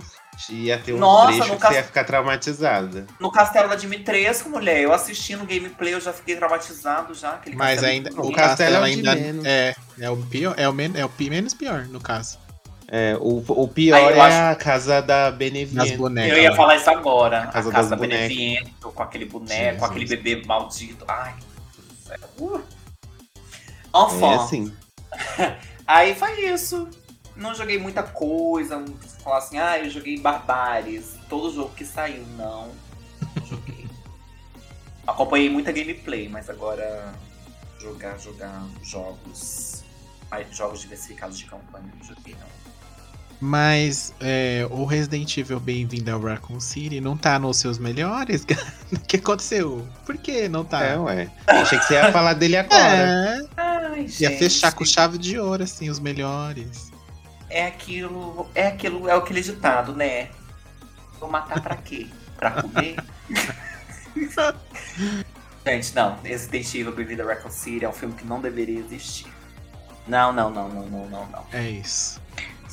[0.51, 3.07] ia ter um Nossa, trecho que você ia ficar traumatizada.
[3.19, 7.41] No Castelo da Dimitrescu, mulher, eu assistindo o gameplay, eu já fiquei traumatizado já.
[7.55, 8.11] Mas castelo ainda.
[8.11, 9.15] o castelo castelo é o de ainda.
[9.17, 9.45] menos.
[9.47, 10.55] É, é o pior.
[10.59, 12.39] É o, men, é o menos pior, no caso.
[12.89, 15.97] É, o, o pior é acho- a casa da Beneviento.
[15.97, 16.37] bonecas.
[16.37, 16.57] Eu ia lá.
[16.57, 17.43] falar isso agora.
[17.45, 17.97] A Casa casa, das da.
[17.97, 19.79] Beneviento, com aquele boneco, Jesus.
[19.79, 21.05] com aquele bebê maldito.
[21.09, 21.35] Ai.
[22.39, 22.61] Uh.
[23.95, 24.35] É Enfim.
[24.35, 24.77] assim.
[25.87, 26.89] Aí foi isso.
[27.37, 28.85] Não joguei muita coisa.
[29.23, 31.15] Falar assim, ah, eu joguei Barbares.
[31.29, 32.71] Todo jogo que saiu, não.
[33.37, 33.87] Não joguei.
[35.07, 37.13] Acompanhei muita gameplay, mas agora
[37.79, 39.83] jogar, jogar jogos.
[40.51, 42.64] Jogos diversificados de campanha, não joguei não.
[43.45, 48.43] Mas é, o Resident Evil Bem-vindo ao Raccoon City não tá nos seus melhores?
[48.91, 49.87] o que aconteceu?
[50.07, 50.83] Por que não tá?
[50.83, 51.31] É, ué.
[51.47, 52.81] Achei que você ia falar dele agora.
[52.81, 54.39] É, Ai, ia gente.
[54.39, 56.91] fechar com chave de ouro, assim, os melhores.
[57.51, 58.49] É aquilo.
[58.55, 60.31] É aquilo, é aquele ditado, né?
[61.21, 62.07] Vou matar pra quê?
[62.39, 62.97] Pra comer?
[65.67, 66.17] Gente, não.
[66.23, 69.27] Resident Evil Bem-vindo a Raccoon City é um filme que não deveria existir.
[70.09, 71.45] Não, não, não, não, não, não, não.
[71.53, 72.24] É isso.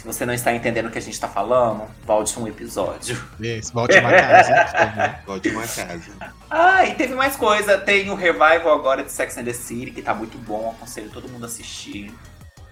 [0.02, 3.24] Se você não está entendendo o que a gente tá falando, volte um episódio.
[3.40, 5.20] Isso, volte uma casa.
[5.28, 6.12] Volte uma casa.
[6.50, 7.78] Ah, e teve mais coisa.
[7.78, 10.72] Tem o revival agora de Sex and the City, que tá muito bom.
[10.72, 12.12] Aconselho todo mundo a assistir.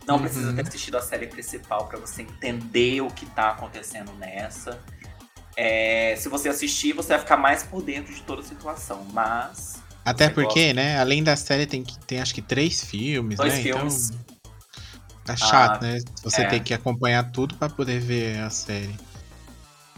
[0.08, 0.22] Não Uhum.
[0.24, 4.80] precisa ter assistido a série principal pra você entender o que tá acontecendo nessa.
[5.56, 9.06] É, se você assistir, você vai ficar mais por dentro de toda a situação.
[9.14, 13.62] Mas Até porque, né, além da série tem, tem acho que três filmes, Dois né?
[13.62, 14.10] filmes.
[14.10, 14.39] Então.
[15.30, 16.00] Tá chato, Ah, né?
[16.24, 16.46] Você é.
[16.48, 18.96] tem que acompanhar tudo pra poder ver a série.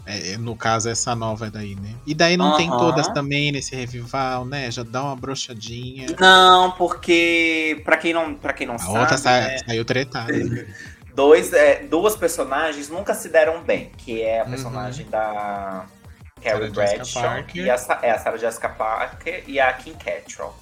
[0.04, 1.94] É, no caso, essa nova daí, né?
[2.06, 2.76] E daí não tem Aham.
[2.76, 4.70] todas também nesse revival, né?
[4.70, 6.08] Já dá uma brochadinha.
[6.20, 10.32] Não, porque pra quem não, pra quem não A sabe, outra sa- né, saiu tretada.
[11.14, 14.50] dois, é, duas personagens nunca se deram bem, que é a Uhum.
[14.50, 15.86] personagem da
[16.42, 20.54] Sarah Carrie Bradshaw e a, é, a Sarah Jessica Parker e a Kim Cattrall.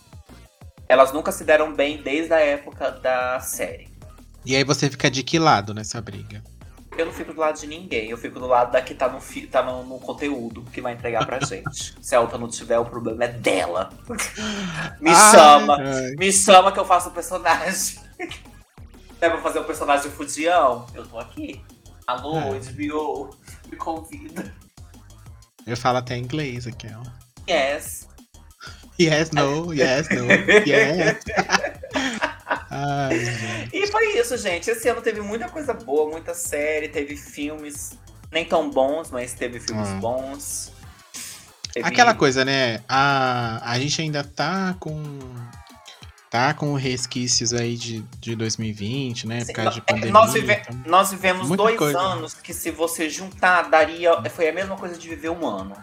[0.89, 3.90] Elas nunca se deram bem desde a época da série.
[4.45, 6.43] E aí você fica de que lado nessa briga?
[6.97, 9.21] Eu não fico do lado de ninguém, eu fico do lado da que tá no,
[9.21, 11.95] fi- tá no, no conteúdo que vai entregar pra gente.
[12.01, 13.91] Se a outra não tiver, o problema é dela.
[15.01, 16.11] Me Ai, chama, ai.
[16.19, 17.99] me chama que eu faço o personagem.
[19.23, 20.87] É pra fazer o personagem fudião?
[20.95, 21.63] Eu tô aqui.
[22.07, 22.59] Alô, É.
[22.59, 23.37] HBO,
[23.71, 24.51] me convida.
[25.67, 27.03] Eu falo até inglês aqui, ó.
[27.47, 28.09] Yes.
[28.99, 30.25] Yes, no, yes, no,
[30.67, 31.19] yes.
[32.71, 33.69] Ai.
[33.73, 34.71] E foi isso, gente.
[34.71, 37.99] Esse ano teve muita coisa boa, muita série, teve filmes
[38.31, 39.95] nem tão bons, mas teve filmes Ah.
[39.95, 40.73] bons.
[41.73, 42.83] Teve- Aquela coisa, né?
[42.89, 45.03] A, a gente ainda tá com.
[46.31, 49.39] Tá com resquícios aí de, de 2020, né?
[49.41, 50.13] Por Sim, causa de é, pandemia.
[50.13, 51.99] nós, vive- então- nós vivemos Muita dois coisa.
[51.99, 54.13] anos que, se você juntar, daria.
[54.31, 55.75] Foi a mesma coisa de viver um ano.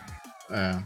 [0.50, 0.78] é.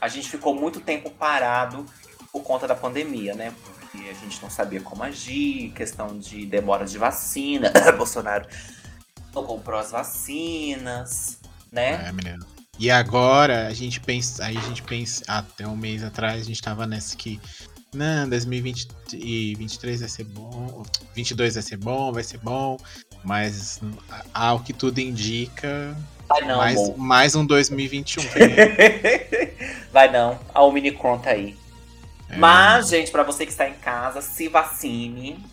[0.00, 1.84] A gente ficou muito tempo parado
[2.32, 3.52] por conta da pandemia, né?
[3.90, 7.72] Porque a gente não sabia como agir, questão de demora de vacina.
[7.96, 8.46] Bolsonaro
[9.34, 11.38] não comprou as vacinas,
[11.70, 12.08] né?
[12.08, 12.44] É, menino.
[12.78, 16.62] E agora a gente pensa, aí a gente pensa, até um mês atrás a gente
[16.62, 17.40] tava nessa que
[17.92, 22.76] não, 2023 vai ser bom, 22 vai ser bom, vai ser bom,
[23.24, 23.80] mas
[24.32, 25.96] ao que tudo indica,
[26.28, 26.94] Vai não, mais, bom.
[26.98, 28.22] mais um 2021.
[28.22, 28.48] vem.
[29.90, 30.38] Vai não.
[30.54, 31.56] A Omnicron tá aí.
[32.30, 35.44] É, Mas, gente, pra você que está em casa, se vacine.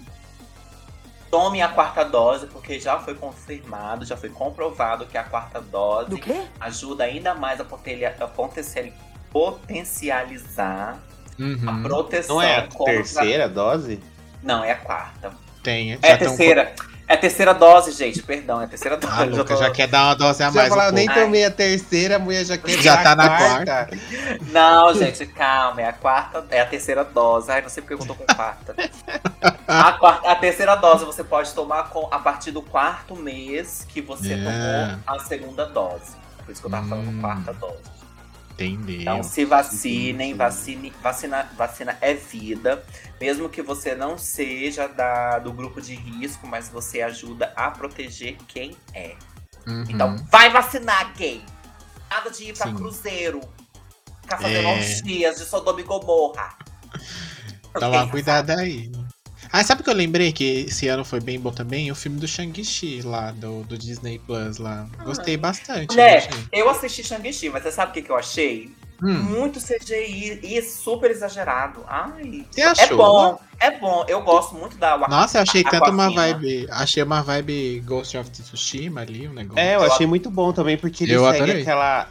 [1.32, 6.18] Tome a quarta dose, porque já foi confirmado, já foi comprovado que a quarta dose
[6.20, 6.44] quê?
[6.60, 8.94] ajuda ainda mais a, potencia- a potencial-
[9.32, 10.98] potencializar
[11.38, 14.00] a uhum, proteção Não é a contra- terceira dose?
[14.42, 15.32] Não, é a quarta.
[15.62, 16.74] tem, É a já tão- terceira.
[17.08, 18.24] É a terceira dose, gente.
[18.24, 19.14] Perdão, é a terceira dose.
[19.16, 20.70] Ah, Eu Luca, tô- já quer dar uma dose a mais.
[20.70, 21.22] falar, um nem pouco.
[21.22, 23.90] tomei a terceira, a mulher já quer Já tá a na quarta.
[24.52, 25.82] Não, gente, calma.
[25.82, 27.52] É a quarta, é a terceira dose.
[27.52, 28.76] Ai, não sei porque eu tô com quarta.
[29.68, 34.02] A, quarta, a terceira dose você pode tomar com- a partir do quarto mês que
[34.02, 34.38] você É.
[34.38, 36.12] tomou a segunda dose.
[36.44, 37.22] Por isso que eu tava falando Hum.
[37.22, 37.95] quarta dose.
[38.56, 39.02] Entendeu?
[39.02, 42.84] Então se vacinem, vacine, vacina, vacina é vida.
[43.20, 48.38] Mesmo que você não seja da, do grupo de risco, mas você ajuda a proteger
[48.48, 49.16] quem é.
[49.68, 49.84] Uhum.
[49.90, 51.44] Então vai vacinar, gay!
[52.10, 52.76] Nada de ir pra Sim.
[52.76, 53.42] cruzeiro.
[54.22, 54.74] Ficar fazendo É.
[54.74, 56.56] orgias de Sodoma e Gomorra.
[57.78, 58.90] Dá uma cuidada aí.
[59.58, 61.90] Ah, sabe o que eu lembrei que esse ano foi bem bom também?
[61.92, 64.86] O filme do Shang-Chi lá, do, do Disney Plus lá.
[65.04, 65.96] Gostei bastante.
[65.96, 68.70] Né, eu assisti Shang-Chi, mas você sabe o que, que eu achei?
[69.02, 71.84] Hum, Muito CGI e super exagerado.
[71.88, 72.46] Ai.
[72.52, 72.86] você achou?
[72.86, 74.06] É bom, é bom.
[74.08, 76.68] Eu gosto muito da Waka- Nossa, eu achei a- tanto uma vibe.
[76.72, 79.60] Achei uma vibe Ghost of Tsushima ali, um negócio.
[79.62, 81.62] É, eu achei muito bom também, porque ele Eu segue adorei.
[81.62, 82.08] aquela.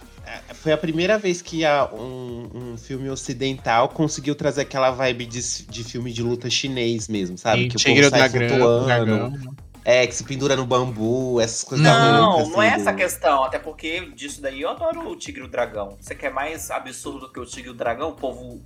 [0.54, 5.66] Foi a primeira vez que a- um, um filme ocidental conseguiu trazer aquela vibe de,
[5.66, 7.62] de filme de luta chinês mesmo, sabe?
[7.62, 9.32] Tem que Tigre o povo sai Dragão, flutuando, dragão.
[9.84, 12.92] é, que se pendura no bambu, essas coisas Não, loucas, não é assim, essa a
[12.92, 13.44] do- questão.
[13.44, 15.96] Até porque disso daí eu adoro o Tigre e o Dragão.
[16.00, 18.10] Você quer mais absurdo que o Tigre e o Dragão?
[18.10, 18.62] O povo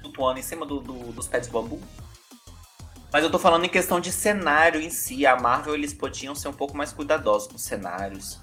[0.00, 1.80] flutuando em cima do- do- dos pés de bambu?
[3.12, 5.24] Mas eu tô falando em questão de cenário em si.
[5.26, 8.38] A Marvel, eles podiam ser um pouco mais cuidadosos com os cenários.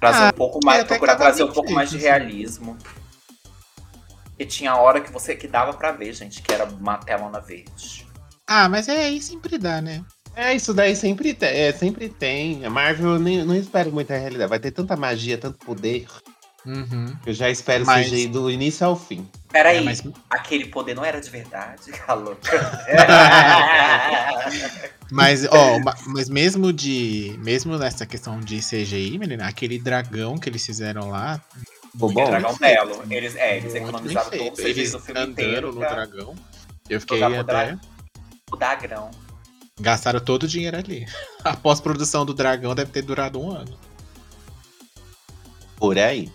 [0.00, 2.76] Trazer Ah, um pouco mais, até procurar trazer um pouco mais de realismo.
[4.38, 8.06] E tinha hora que você que dava pra ver, gente, que era uma telona verde.
[8.46, 10.04] Ah, mas é aí sempre dá, né?
[10.36, 12.64] É, isso daí sempre tem, é, sempre tem.
[12.64, 14.48] A Marvel eu nem, não espero muita realidade.
[14.48, 16.06] Vai ter tanta magia, tanto poder.
[16.66, 17.16] Uhum.
[17.22, 19.28] que Eu já espero Mas- seja do início ao fim.
[19.50, 22.36] Peraí, É, mas- aquele poder não era de verdade, calor.
[25.10, 27.34] Mas, ó, ma- mas mesmo de.
[27.42, 31.40] Mesmo nessa questão de CGI, menina, aquele dragão que eles fizeram lá.
[31.92, 32.24] Ficou O bom?
[32.26, 33.02] dragão belo.
[33.10, 34.52] Eles, é, eles muito economizaram todo o.
[34.52, 36.34] CGI Eles do filme inteiro no pra dragão.
[36.88, 37.42] Eu fiquei até.
[37.42, 37.80] dra-
[38.50, 39.10] o Dagrão.
[39.80, 41.06] Gastaram todo o dinheiro ali.
[41.44, 43.78] A pós-produção do dragão deve ter durado um ano.
[45.76, 46.30] Por aí.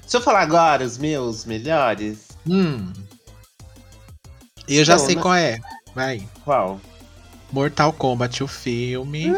[0.00, 2.28] Deixa eu falar agora os meus melhores.
[2.46, 2.92] Hum.
[4.66, 5.22] Eu já Então, sei né?
[5.22, 5.60] qual é.
[5.94, 6.28] Vai.
[6.44, 6.80] Qual?
[7.52, 9.32] Mortal Kombat, o filme.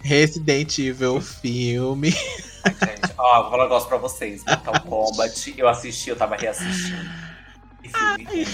[0.00, 2.10] Resident Evil, o filme.
[2.10, 4.42] Gente, ó, vou falar um negócio pra vocês.
[4.46, 7.08] Mortal Kombat, eu assisti, eu tava reassistindo.
[7.82, 8.46] Que filme.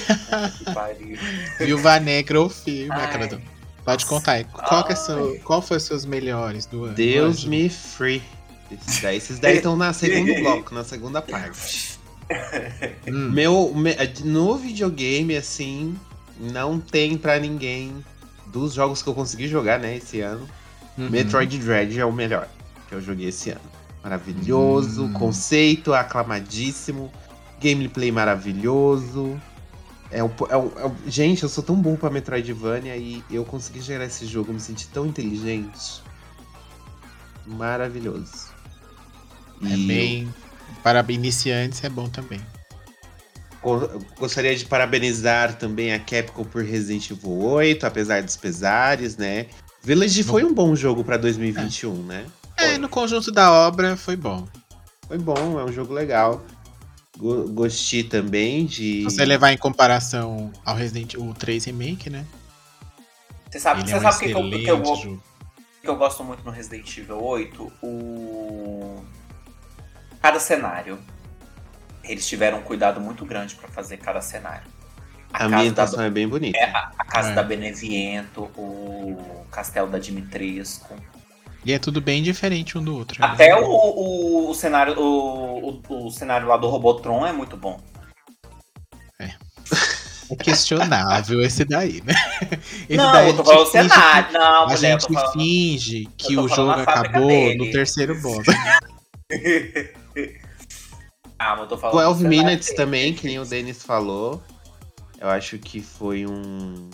[0.58, 1.18] Que pariu.
[1.58, 3.28] Viúva Negra ou filme, Ai.
[3.28, 3.40] do-
[3.84, 4.44] Pode contar aí.
[4.44, 6.94] Qual, que é seu, qual foi os seus melhores do ano?
[6.94, 8.22] Deus me free.
[8.70, 11.98] Esses daí, esses daí estão na segundo bloco, na segunda parte.
[13.06, 15.98] Hum, Meu, me- no videogame, assim,
[16.38, 18.04] não tem pra ninguém
[18.52, 20.48] dos jogos que eu consegui jogar, né, esse ano.
[20.96, 21.08] uhum.
[21.10, 22.48] Metroid Dread é o melhor
[22.88, 23.60] que eu joguei esse ano.
[24.02, 25.12] Maravilhoso, Hum.
[25.12, 27.12] conceito aclamadíssimo,
[27.60, 29.40] gameplay maravilhoso.
[30.10, 33.44] É um, é um- é um- gente, eu sou tão bom pra Metroidvania e eu
[33.44, 36.02] consegui gerar esse jogo, me senti tão inteligente.
[37.46, 38.48] Maravilhoso.
[39.62, 40.34] É E bem.
[40.82, 42.40] Para iniciantes é bom também.
[44.18, 49.46] Gostaria de parabenizar também a Capcom por Resident Evil 8, apesar dos pesares, né?
[49.82, 52.26] Village foi um bom jogo pra 2021, né?
[52.56, 54.46] É, no conjunto da obra foi bom.
[55.06, 56.44] Foi bom, é um jogo legal.
[57.16, 58.98] Go- Gostei também de.
[58.98, 62.24] Se você levar em comparação ao Resident Evil 3 Remake, né?
[63.50, 64.32] Você sabe, Ele você é um sabe o que, que
[64.70, 65.20] eu, que, eu,
[65.82, 67.72] que eu gosto muito no Resident Evil 8?
[67.82, 69.02] O.
[70.20, 70.98] Cada cenário.
[72.08, 74.66] Eles tiveram um cuidado muito grande pra fazer cada cenário.
[75.32, 76.56] A casa ambientação da, é bem bonita.
[76.58, 77.34] é, a, a casa É.
[77.34, 80.94] da Beneviento, o castelo da Dimitrescu.
[81.64, 83.20] E é tudo bem diferente um do outro.
[83.20, 83.26] né?
[83.28, 87.78] Até o, o, o cenário o, o, o cenário lá do Robotron é muito bom.
[89.18, 89.32] É
[90.36, 92.14] questionável esse daí, né?
[92.88, 94.32] Esse não, daí eu tô falando cenário.
[94.32, 95.32] Não, que- A mulher, gente falando.
[95.32, 97.58] finge que o jogo a acabou dele.
[97.66, 98.46] no terceiro boss.
[101.38, 101.96] Ah, mas eu tô falando.
[101.96, 104.42] do 12 cenário Minutes também, que nem o Denis falou.
[105.20, 106.88] Eu acho que foi um.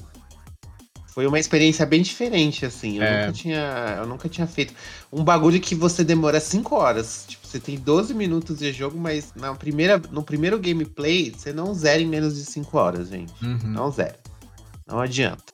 [1.09, 2.97] Foi uma experiência bem diferente, assim.
[2.97, 3.21] Eu, É.
[3.21, 4.75] nunca, tinha, eu nunca tinha feito.
[5.13, 7.25] Um bagulho que você demora 5 horas.
[7.29, 11.73] Tipo, você tem 12 minutos de jogo, mas na primeira, no primeiro gameplay, você não
[11.73, 13.33] zera em menos de 5 horas, gente.
[13.45, 13.59] Uhum.
[13.65, 14.19] Não zera.
[14.89, 15.45] Não adianta.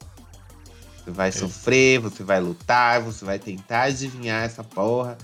[1.05, 5.19] Você vai sofrer, você vai lutar, você vai tentar adivinhar essa porra.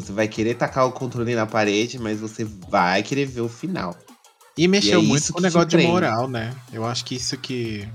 [0.00, 3.96] Você vai querer tacar o controle na parede, mas você vai querer ver o final.
[4.56, 6.54] E mexeu E é muito com o negócio de moral, né?
[6.72, 7.88] Eu acho que isso que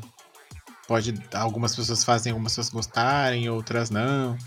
[0.88, 1.14] pode.
[1.34, 4.38] Algumas pessoas fazem, algumas pessoas gostarem, outras não.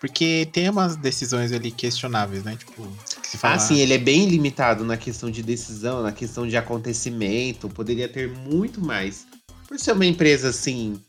[0.00, 2.54] Porque tem umas decisões ali questionáveis, né?
[2.56, 2.86] Tipo,
[3.22, 3.54] que se fala.
[3.54, 7.68] Ah, sim, ele é bem limitado na questão de decisão, na questão de acontecimento.
[7.68, 9.26] Poderia ter muito mais.
[9.66, 11.00] Por ser uma empresa assim,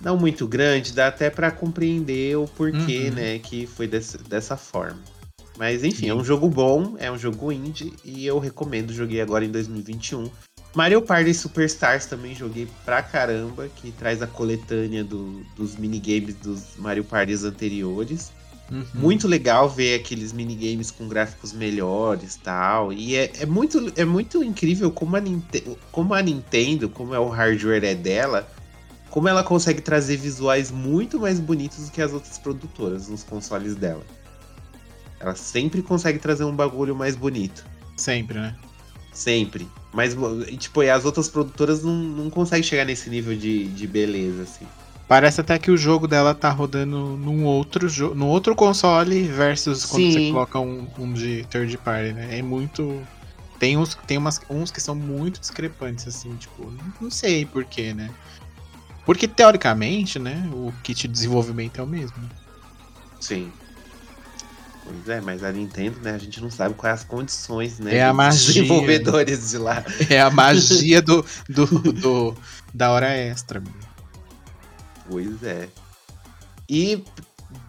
[0.00, 3.14] não muito grande, dá até pra compreender o porquê, Uhum.
[3.14, 4.98] né, que foi desse- dessa forma.
[5.60, 8.94] Mas enfim, é um jogo bom, é um jogo indie e eu recomendo.
[8.94, 10.30] Joguei agora em 2021.
[10.74, 16.62] Mario Party Superstars também joguei pra caramba, que traz a coletânea do- dos minigames dos
[16.78, 18.32] Mario Parties anteriores.
[18.70, 18.86] Uhum.
[18.94, 22.90] Muito legal ver aqueles minigames com gráficos melhores tal.
[22.90, 27.18] E é, é, muito, é muito incrível como a, Ninte- como a Nintendo, como é
[27.18, 28.48] o hardware é dela,
[29.10, 33.74] como ela consegue trazer visuais muito mais bonitos do que as outras produtoras nos consoles
[33.74, 34.02] dela.
[35.20, 37.64] Ela sempre consegue trazer um bagulho mais bonito.
[37.96, 38.56] Sempre, né?
[39.12, 39.68] Sempre.
[39.92, 40.16] Mas,
[40.58, 44.66] tipo, as outras produtoras não, não conseguem chegar nesse nível de, de beleza, assim.
[45.06, 49.84] Parece até que o jogo dela tá rodando num outro jogo, num outro console versus
[49.84, 50.12] quando Sim.
[50.12, 52.38] você coloca um, um de third party, né?
[52.38, 53.02] É muito.
[53.58, 57.92] Tem uns, tem umas, uns que são muito discrepantes, assim, tipo, não, não sei porquê,
[57.92, 58.08] né?
[59.04, 62.16] Porque teoricamente, né, o kit de desenvolvimento é o mesmo.
[63.20, 63.52] Sim.
[64.92, 68.02] Pois é, mas a Nintendo, né, a gente não sabe quais as condições, né, É
[68.02, 68.46] a dos magia.
[68.54, 69.84] desenvolvedores de lá.
[70.08, 72.36] É a magia do, do, do-
[72.74, 73.62] da hora extra.
[75.08, 75.68] Pois é.
[76.68, 77.04] E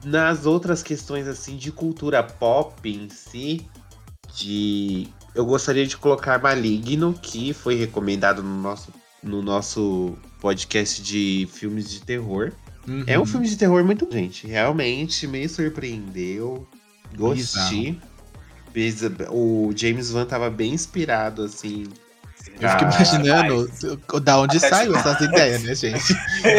[0.03, 3.67] nas outras questões, assim, de cultura pop em si,
[4.35, 5.07] de...
[5.33, 8.91] Eu gostaria de colocar Maligno, que foi recomendado no nosso,
[9.23, 12.51] no noso podcast de filmes de terror.
[13.07, 13.25] É um Uhum.
[13.27, 14.45] filme de terror muito gente.
[14.47, 16.67] Realmente me surpreendeu.
[17.15, 17.99] Gostei.
[19.29, 21.87] O James Van tava bem inspirado, assim.
[22.59, 23.71] Eu fico Ah, imaginando
[24.23, 25.05] da onde Até saiu demais.
[25.05, 26.13] essas ideias, né, gente?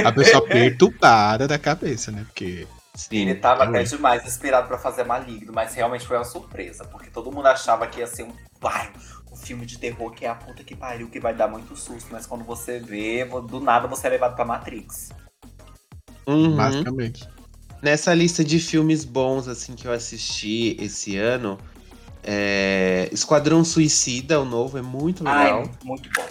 [0.04, 2.24] A pessoa perturbada da cabeça, né?
[2.26, 2.66] Porque.
[2.94, 6.84] Sim, Ele tava é até demais inspirado pra fazer Maligno, mas realmente foi uma surpresa,
[6.84, 8.90] porque todo mundo achava que ia ser um, ai,
[9.32, 12.08] um filme de terror que é a puta que pariu, que vai dar muito susto,
[12.12, 15.08] mas quando você vê, do nada você é levado pra Matrix.
[16.26, 16.54] Uhum.
[16.54, 17.26] Basicamente.
[17.82, 21.58] Nessa lista de filmes bons, assim, que eu assisti esse ano,
[22.22, 23.08] é...
[23.12, 25.62] Esquadrão Suicida, o novo, é muito legal.
[25.62, 26.26] Ai, muito bom.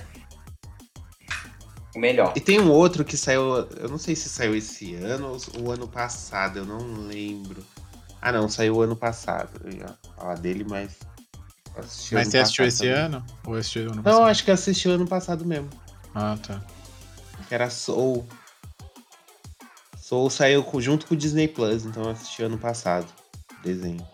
[1.94, 2.32] O melhor.
[2.38, 5.72] E tem um outro que saiu, eu não sei se saiu esse ano ou o
[5.72, 7.62] ano passado, eu não lembro.
[8.22, 9.50] Ah, não, saiu o ano passado.
[9.66, 10.92] Eu ia falar dele, mas
[11.76, 12.94] Assisti Mas ano você assistiu esse também.
[12.94, 13.26] ano?
[13.46, 14.24] Ou assistiu ano Não, passado?
[14.28, 15.70] acho que assisti ano passado mesmo.
[16.14, 16.62] Ah, tá.
[17.48, 18.28] Que era Soul.
[20.12, 23.08] Soul saiu junto com o Disney Plus, então eu assisti ano passado.
[23.64, 24.06] Desenho.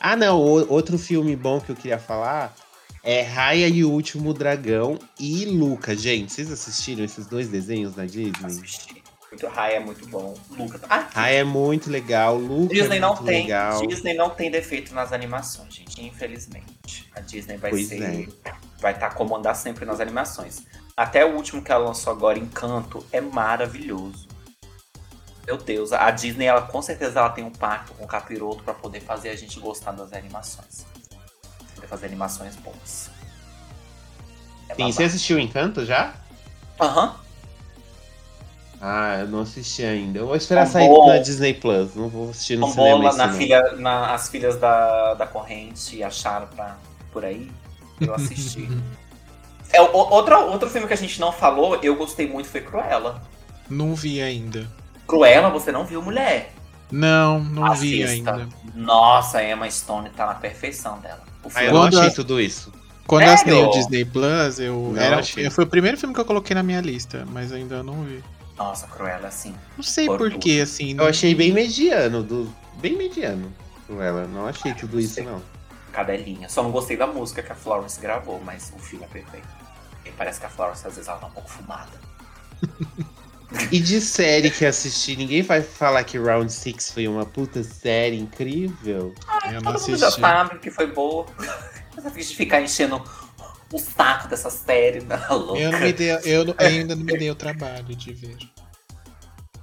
[0.00, 0.40] Ah, não.
[0.40, 2.56] outro filme bom que eu queria falar
[3.04, 5.94] é Raya e o Último Dragão e Luca.
[5.94, 8.32] Gente, vocês assistiram esses dois desenhos na Disney?
[8.42, 9.02] Assisti.
[9.30, 10.34] Muito Raya é muito bom.
[10.56, 10.80] Luca.
[10.88, 13.42] Ah, Raya é muito legal, Luca Disney é não tem.
[13.42, 13.86] legal.
[13.86, 16.02] Disney não tem defeito nas animações, gente.
[16.02, 17.06] Infelizmente.
[17.14, 18.30] A Disney vai Pois ser.
[18.46, 18.52] é.
[18.80, 20.62] Vai estar comandar sempre nas animações.
[20.96, 24.26] Até o último que ela lançou agora, Encanto, é maravilhoso.
[25.48, 28.74] Meu Deus, a Disney, ela com certeza ela tem um pacto com o Capiroto pra
[28.74, 30.84] poder fazer a gente gostar das animações.
[31.74, 33.10] Poder fazer animações boas.
[34.68, 36.12] É Sim, você assistiu Encanto já?
[36.78, 37.16] Aham.
[38.78, 40.18] Ah, eu não assisti ainda.
[40.18, 41.94] Eu vou esperar Tá sair na Disney Plus.
[41.94, 43.34] Não vou assistir no cinema Tombola esse na não.
[43.38, 46.76] filha, na, as filhas da, da corrente acharam pra,
[47.10, 47.50] por aí.
[48.02, 48.68] Eu assisti.
[49.72, 53.22] é, o- outro, outro filme que a gente não falou, eu gostei muito, foi Cruella.
[53.70, 54.68] Não vi ainda.
[55.08, 56.52] Cruella, você não viu, mulher?
[56.92, 58.32] Não, não vi Assista.
[58.34, 58.48] ainda.
[58.74, 61.22] Nossa, a Emma Stone tá na perfeição dela.
[61.42, 62.72] O Ah, eu filme não achei tudo isso.
[63.06, 63.72] Quando eu assinei o Sério?
[63.72, 64.92] Disney Plus, eu.
[64.94, 65.48] Não, Era, achei.
[65.50, 68.22] foi o primeiro filme que eu coloquei na minha lista, mas ainda não vi.
[68.56, 69.54] Nossa, Cruella, assim.
[69.76, 70.32] Não sei Por por
[70.62, 70.96] assim.
[70.98, 72.52] Eu achei bem mediano, do...
[72.76, 73.50] bem mediano
[73.86, 74.26] com ela.
[74.26, 75.24] Não achei tudo isso, sei.
[75.24, 75.42] não.
[75.92, 76.48] Cadelinha.
[76.48, 79.48] Só não gostei da música que a Florence gravou, mas o filme é perfeito.
[80.04, 81.92] E parece que a Florence às vezes ela tá um pouco fumada.
[83.72, 88.18] E de série que assisti, ninguém vai falar que Round Six foi uma puta série
[88.18, 89.14] incrível.
[89.46, 90.20] eu não Todo mundo já assisti.
[90.20, 91.24] sabe que foi boa.
[91.96, 93.02] Mas a gente ficar enchendo
[93.72, 95.16] o saco dessa série, né?
[95.30, 95.58] louca.
[95.60, 98.36] Eu, não me dei, eu não- ainda não me dei o trabalho de ver.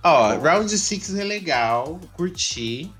[0.03, 2.91] Ó, Round Six é legal, curti.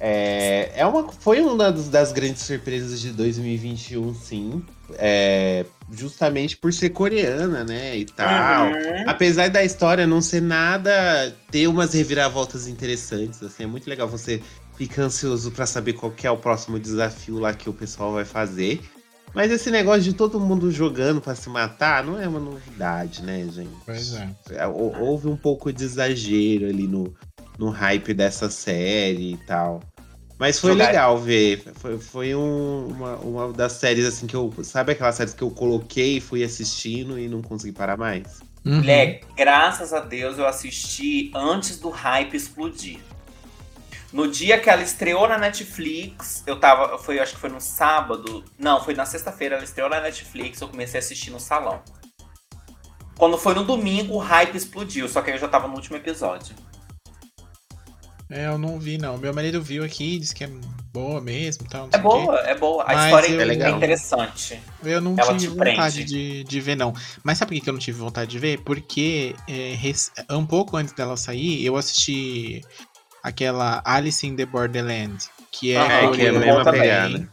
[0.00, 4.64] É, é uma, foi uma das, das grandes surpresas de 2021, sim.
[4.94, 7.96] É, justamente por ser coreana, né?
[7.96, 8.66] E tal.
[8.66, 9.04] Uhum.
[9.06, 10.92] Apesar da história não ser nada,
[11.50, 14.42] ter umas reviravoltas interessantes, assim, é muito legal você
[14.76, 18.80] fica ansioso pra saber qual é o próximo desafio lá que o pessoal vai fazer.
[19.34, 23.46] Mas esse negócio de todo mundo jogando pra se matar não é uma novidade, né,
[23.50, 23.70] gente?
[23.86, 24.28] Pois é.
[24.50, 27.14] É, hou- Houve um pouco de exagero ali no,
[27.58, 29.80] no hype dessa série e tal.
[30.38, 31.62] Mas foi Jogar- legal ver.
[31.76, 34.52] Foi, foi um- uma, uma das séries assim que eu.
[34.64, 38.40] Sabe aquelas séries que eu coloquei, fui assistindo e não consegui parar mais?
[38.64, 38.76] Uhum.
[38.76, 42.98] Mulher, graças a Deus eu assisti antes do hype explodir.
[44.12, 46.98] No dia que ela estreou na Netflix, eu tava.
[46.98, 48.44] Foi, acho que foi no sábado.
[48.58, 51.80] Não, foi na sexta-feira, ela estreou na Netflix, eu comecei a assistir no salão.
[53.16, 55.96] Quando foi no domingo, o hype explodiu, só que aí eu já tava no último
[55.96, 56.54] episódio.
[58.30, 59.18] É, eu não vi, não.
[59.18, 60.50] Meu marido viu aqui, disse que é
[60.92, 61.82] boa mesmo tal.
[61.82, 62.08] não É sei o quê.
[62.26, 62.82] boa, é boa.
[62.84, 63.76] A Mas história eu- é, É legal.
[63.76, 64.60] interessante.
[64.82, 66.94] Eu não Ela tive vontade de, de ver, não.
[67.22, 68.58] Mas sabe por que eu não tive vontade de ver?
[68.60, 69.74] Porque é,
[70.34, 72.62] um pouco antes dela sair, eu assisti
[73.22, 77.28] aquela Alice in the Borderland, que é, Ah, É, que é a mesma pegada.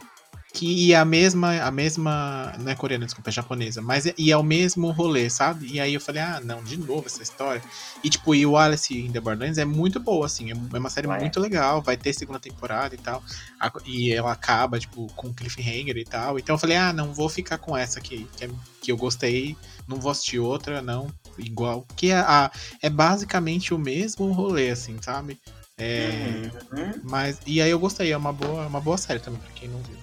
[0.52, 4.32] Que é a mesma, a mesma, não é coreana, desculpa, é japonesa, mas é, e
[4.32, 5.66] é o mesmo rolê, sabe?
[5.72, 7.62] E aí eu falei, ah, não, de novo essa história.
[8.02, 10.90] E tipo, e o Alice in the Borderlands é muito boa, assim, é é uma
[10.90, 11.20] série Vai.
[11.20, 13.22] muito legal, vai ter segunda temporada e tal.
[13.60, 16.38] A- e ela acaba, tipo, com cliffhanger e tal.
[16.38, 18.50] Então eu falei, ah, não vou ficar com essa aqui, que, é-
[18.82, 21.06] que eu gostei, não vou assistir outra, não,
[21.38, 21.86] igual.
[21.96, 22.50] Que é, a,
[22.82, 25.38] é basicamente o mesmo rolê, assim, sabe?
[25.78, 26.92] É, Uhum.
[27.04, 29.78] mas, e aí eu gostei, é uma boa, uma boa série também, pra quem não
[29.82, 29.96] viu.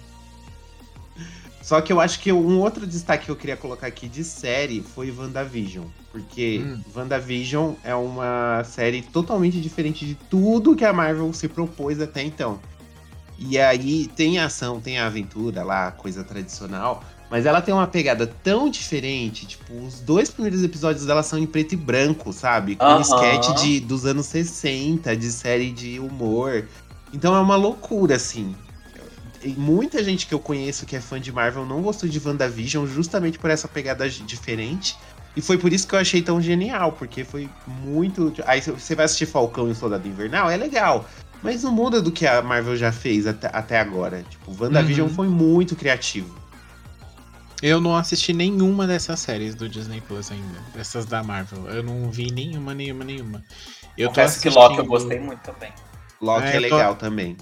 [1.68, 4.80] Só que eu acho que um outro destaque que eu queria colocar aqui de série
[4.80, 5.84] foi WandaVision.
[6.10, 6.80] Porque Hum.
[6.96, 12.58] WandaVision é uma série totalmente diferente de tudo que a Marvel se propôs até então.
[13.38, 17.04] E aí tem a ação, tem a aventura lá, coisa tradicional.
[17.30, 19.44] Mas ela tem uma pegada tão diferente.
[19.44, 22.76] Tipo, os dois primeiros episódios dela são em preto e branco, sabe?
[22.76, 23.02] Com um Aham.
[23.02, 26.66] sketch de, dos anos 60, de série de humor.
[27.12, 28.56] Então é uma loucura, assim.
[29.56, 33.38] Muita gente que eu conheço que é fã de Marvel não gostou de WandaVision justamente
[33.38, 34.96] por essa pegada diferente.
[35.36, 38.32] E foi por isso que eu achei tão genial, porque foi muito.
[38.46, 41.08] Aí se você vai assistir Falcão e o Soldado Invernal, é legal.
[41.40, 44.24] Mas não muda do que a Marvel já fez até, até agora.
[44.28, 45.14] Tipo, WandaVision Uhum.
[45.14, 46.34] foi muito criativo.
[47.62, 50.60] Eu não assisti nenhuma dessas séries do Disney Plus ainda.
[50.74, 51.66] Dessas da Marvel.
[51.68, 53.44] Eu não vi nenhuma, nenhuma, nenhuma.
[53.96, 55.72] Eu tô Confesso que Loki eu assistindo- gostei muito também.
[56.20, 57.36] Loki É, é, eu tô- legal também.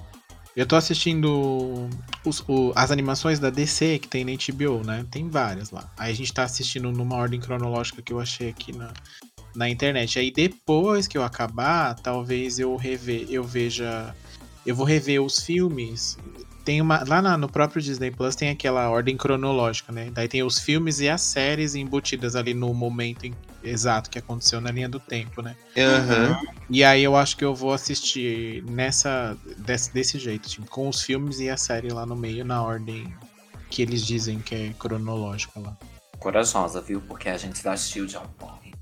[0.57, 1.89] Eu tô assistindo
[2.25, 5.05] os- o- as animações da DC que tem na HBO, né?
[5.11, 5.91] Tem várias lá.
[5.99, 8.91] Aí a gente tá assistindo numa ordem cronológica que eu achei aqui na,
[9.55, 10.19] na internet.
[10.19, 14.15] Aí depois que eu acabar, talvez eu rever, eu veja.
[14.65, 16.17] Eu vou rever os filmes
[16.65, 17.05] tem uma.
[17.07, 20.11] Lá na- no próprio Disney Plus tem aquela ordem cronológica, né?
[20.13, 23.35] Daí tem os filmes e as séries embutidas ali no momento em-
[23.69, 25.57] exato que aconteceu na linha do tempo, né?
[25.77, 26.39] Aham.
[26.71, 29.37] E aí eu acho que eu vou assistir nessa.
[29.59, 33.13] desse, desse jeito, tipo, com os filmes e a série lá no meio, na ordem
[33.71, 35.77] que eles dizem que é cronológica lá.
[36.19, 37.01] Corajosa, viu?
[37.03, 37.71] Porque a gente é
[38.21, 38.73] um porre.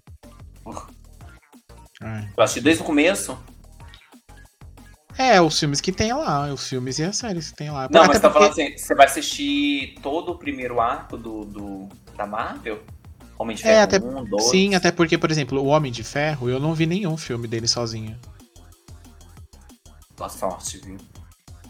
[2.03, 2.29] É.
[2.37, 3.37] Eu assisti desde o começo.
[5.17, 7.89] É, os filmes que tem lá, os filmes e as séries que tem lá.
[7.91, 11.45] Não, Até mas tá porque- falando assim, você vai assistir todo o primeiro arco do,
[11.45, 12.83] do- da Marvel?
[13.39, 14.45] Homem de É, Ferro até- 1, 2?
[14.51, 17.67] Sim, até porque, por exemplo, o Homem de Ferro, eu não vi nenhum filme dele
[17.67, 18.17] sozinho.
[20.17, 20.97] Boa sorte, viu?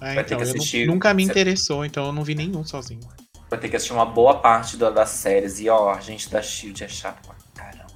[0.00, 2.34] É, Vai ter então, que eu nu- assistir- nunca me interessou, então eu não vi
[2.34, 3.00] nenhum sozinho.
[3.48, 5.60] Vai ter que assistir uma boa parte da- das séries.
[5.60, 7.86] E ó, a gente da Shield é chato pra caramba.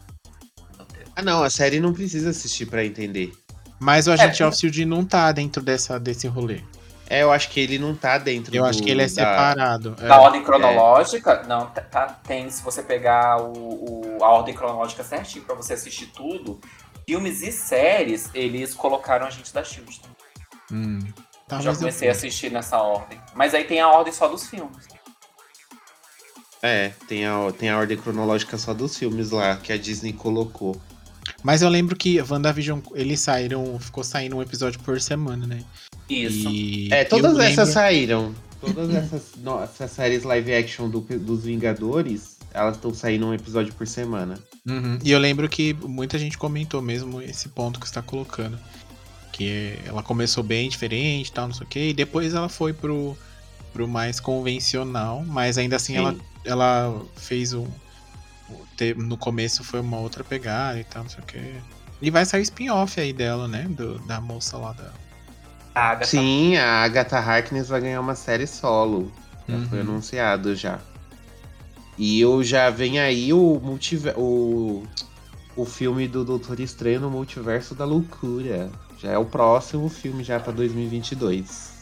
[0.77, 1.11] Meu Deus.
[1.15, 3.33] Ah, não, a série não precisa assistir pra entender.
[3.81, 4.47] Mas o Agente É.
[4.47, 6.63] of Shield não tá dentro dessa, desse rolê.
[7.11, 9.09] É, eu acho que ele não tá dentro Eu do- acho que ele é da-
[9.11, 9.97] separado.
[10.01, 10.07] é.
[10.09, 15.03] Na ordem cronológica, não, tá, tá- tem, se você pegar o, o- a ordem cronológica
[15.03, 16.61] certinho pra você assistir tudo,
[17.07, 20.01] filmes e séries, eles colocaram a gente da Shield.
[20.71, 21.13] Hum, Já
[21.49, 23.19] talvez eu- comecei a assistir nessa ordem.
[23.35, 24.87] Mas aí tem a ordem só dos filmes.
[26.63, 30.77] É, tem a, tem a ordem cronológica só dos filmes lá que a Disney colocou.
[31.43, 35.63] Mas eu lembro que WandaVision, eles saíram, ficou saindo um episódio por semana, né?
[36.09, 36.49] Isso.
[36.49, 38.35] E É, todas essas saíram.
[38.61, 43.73] Todas essas, no- essas séries live action do- dos Vingadores, elas estão saindo um episódio
[43.75, 44.39] por semana.
[44.67, 44.99] Uhum.
[45.05, 48.59] E eu lembro que muita gente comentou mesmo esse ponto que você tá colocando.
[49.33, 51.91] Que ela começou bem diferente e tal, não sei o quê.
[51.91, 53.17] E depois ela foi pro,
[53.73, 55.23] pro mais convencional.
[55.25, 55.99] Mas ainda assim Sim.
[56.01, 57.67] ela, ela fez um.
[58.97, 61.55] No começo foi uma outra pegada e tal, não sei o quê.
[62.01, 63.67] E vai sair spin-off aí dela, né?
[63.69, 64.91] do- da moça lá da.
[65.79, 69.13] A Agatha Sim, a Agatha Harkness vai ganhar uma série solo.
[69.49, 69.69] Já Uhum.
[69.69, 70.79] foi anunciado já.
[71.97, 74.83] E eu já vem aí o multiver o
[75.57, 78.71] o filme do Doutor Estranho no Multiverso da Loucura.
[79.01, 81.79] Já é o próximo filme já pra 2022.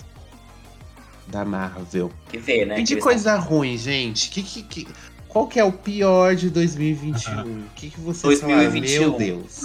[1.26, 2.10] Da Marvel.
[2.30, 2.74] que vê, né?
[2.74, 4.30] E que de coisa ruim, gente.
[4.30, 4.88] Que, que, que-
[5.36, 7.42] qual que é o pior de 2021?
[7.42, 9.02] O que, que vocês 2021.
[9.02, 9.18] falaram?
[9.18, 9.60] Meu Deus.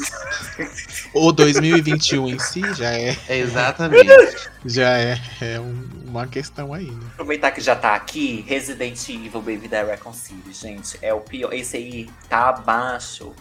[1.13, 4.05] O 2021 em si já é, É exatamente.
[4.65, 7.07] já é, é um- uma questão aí, né?
[7.13, 10.99] Aproveitar que já tá aqui, Resident Evil Baby The Reconcile, gente.
[11.01, 11.53] É o pior.
[11.53, 13.32] Esse aí tá abaixo.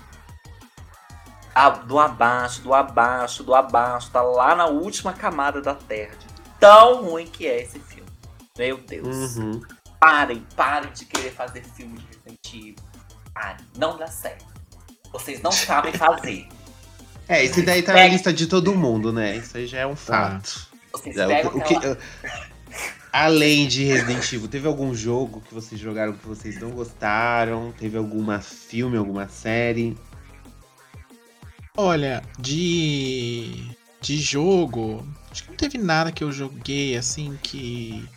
[1.52, 4.08] Ah, do abaixo, do abaixo, do abaixo.
[4.12, 6.12] Tá lá na última camada da Terra.
[6.16, 6.26] de
[6.60, 8.08] Tão ruim que é esse filme.
[8.56, 9.36] Meu Deus.
[9.36, 9.60] Uhum.
[10.00, 12.74] Parem, parem de querer fazer filme de Resident Evil.
[13.34, 13.66] Parem.
[13.76, 14.46] Não dá certo.
[15.12, 16.48] Vocês não sabem fazer.
[17.28, 19.36] É, esse daí tá na lista de todo mundo, né?
[19.36, 20.68] Isso aí já é um fato.
[20.92, 21.98] Vocês É, pegam o, o que- aquela...
[23.12, 27.72] além de Resident Evil, teve algum jogo que vocês jogaram que vocês não gostaram?
[27.78, 29.96] Teve alguma filme, alguma série?
[31.76, 33.70] Olha, de
[34.00, 38.08] de jogo, acho que não teve nada que eu joguei assim que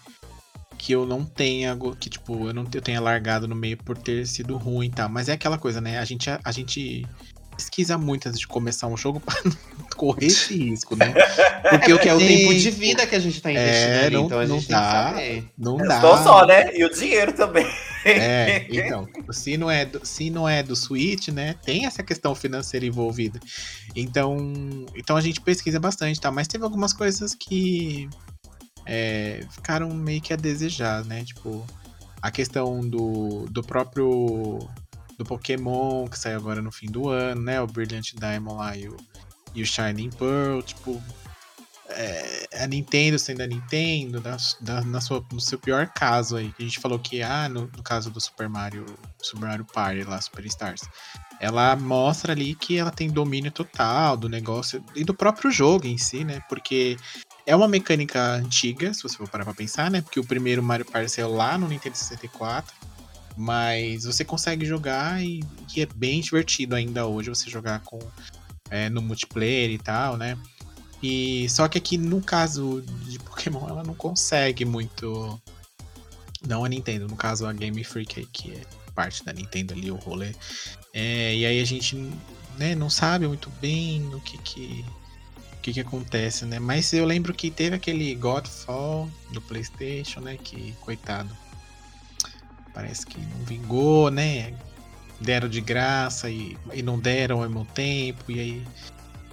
[0.84, 4.28] que eu não tenha que tipo, eu não eu tenha largado no meio por ter
[4.28, 5.98] sido ruim e tal, mas é aquela coisa, né?
[5.98, 7.08] A gente a, gente
[7.56, 9.56] pesquisa muito antes de começar um jogo pra não
[9.96, 11.14] correr esse risco, né?
[11.70, 12.56] Porque o que é o tempo Tempo.
[12.56, 14.82] de vida que a gente tá investindo É, ali, não- então a não gente dá.
[14.82, 15.50] tem que saber.
[15.58, 15.96] Não dá.
[15.96, 16.76] Estou só, né?
[16.76, 17.66] E o dinheiro também.
[18.04, 22.36] É, então, se não é, do, se não é do Switch, né, tem essa questão
[22.36, 23.40] financeira envolvida.
[23.96, 24.36] Então,
[24.94, 26.30] então a gente pesquisa bastante, tá?
[26.30, 28.10] Mas teve algumas coisas que
[28.86, 31.24] é, ficaram meio que a desejar, né?
[31.24, 31.66] Tipo,
[32.22, 34.60] a questão do, do próprio
[35.18, 37.62] do Pokémon que saiu agora no fim do ano, né?
[37.62, 38.98] O Brilliant Diamond lá e o,
[39.54, 41.02] e o Shining Pearl, tipo,
[41.90, 46.52] é, a Nintendo sendo a Nintendo, da, da- na sua, no seu pior caso aí,
[46.52, 48.86] que a gente falou que, ah, no, no caso do Super Mario,
[49.22, 50.82] Super Mario Party lá, Super Stars,
[51.40, 55.98] ela mostra ali que ela tem domínio total do negócio e do próprio jogo em
[55.98, 56.42] si, né?
[56.50, 56.98] Porque
[57.46, 60.02] é uma mecânica antiga, se você for parar pra pensar, né?
[60.02, 62.74] Porque o primeiro Mario Party saiu lá no Nintendo 64,
[63.36, 65.44] mas você consegue jogar e,
[65.76, 68.00] e é bem divertido ainda hoje você jogar com
[68.70, 70.38] é, no multiplayer e tal, né?
[71.02, 75.42] E só que aqui no caso de Pokémon ela não consegue muito.
[76.48, 78.62] Não a Nintendo, no caso a Game Freak, que é
[78.96, 80.34] parte da Nintendo ali, o rolê.
[80.94, 81.96] É, e aí a gente
[82.58, 84.86] né, não sabe muito bem o que que,
[85.64, 86.60] que que acontece, né?
[86.60, 90.38] Mas eu lembro que teve aquele Godfall do PlayStation, né?
[90.44, 91.30] Que, coitado,
[92.74, 94.54] parece que não vingou, né?
[95.22, 98.64] Deram de graça e, e não deram ao mesmo tempo, e aí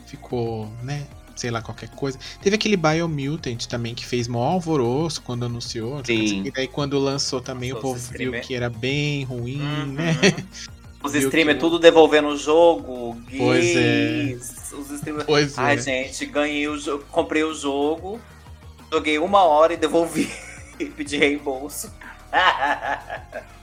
[0.07, 1.07] ficou, né?
[1.37, 2.19] sei lá, qualquer coisa.
[2.43, 6.05] Teve aquele Biomutant também que fez mó alvoroço quando anunciou.
[6.05, 6.43] Sim.
[6.45, 9.87] E daí quando lançou também Lançou o povo viu que era bem ruim, Uhum.
[9.87, 10.13] né?
[11.03, 13.19] Os streamers que- tudo devolvendo o jogo.
[13.39, 14.37] Pois é.
[14.73, 15.27] Os streamers.
[15.27, 15.79] Pois Ai, é.
[15.79, 18.21] gente, ganhei o jogo, comprei o jogo,
[18.93, 20.31] joguei uma hora e devolvi.
[20.79, 21.93] e pedi reembolso.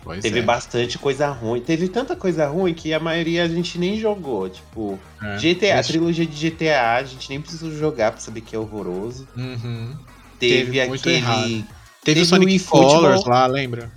[0.03, 0.41] Pois Teve é.
[0.41, 1.59] bastante coisa ruim.
[1.59, 4.49] Teve tanta coisa ruim que a maioria a gente nem jogou.
[4.49, 5.35] Tipo, É.
[5.37, 8.59] GTA, a Mas- trilogia de GTA, a gente nem precisou jogar pra saber que é
[8.59, 9.27] horroroso.
[9.35, 9.97] Uhum.
[10.39, 11.15] Teve, Teve muito aquele.
[11.17, 11.41] errado.
[11.43, 11.65] Teve,
[12.03, 12.63] Teve o Sonic.
[12.65, 13.91] Colors lá, lembra?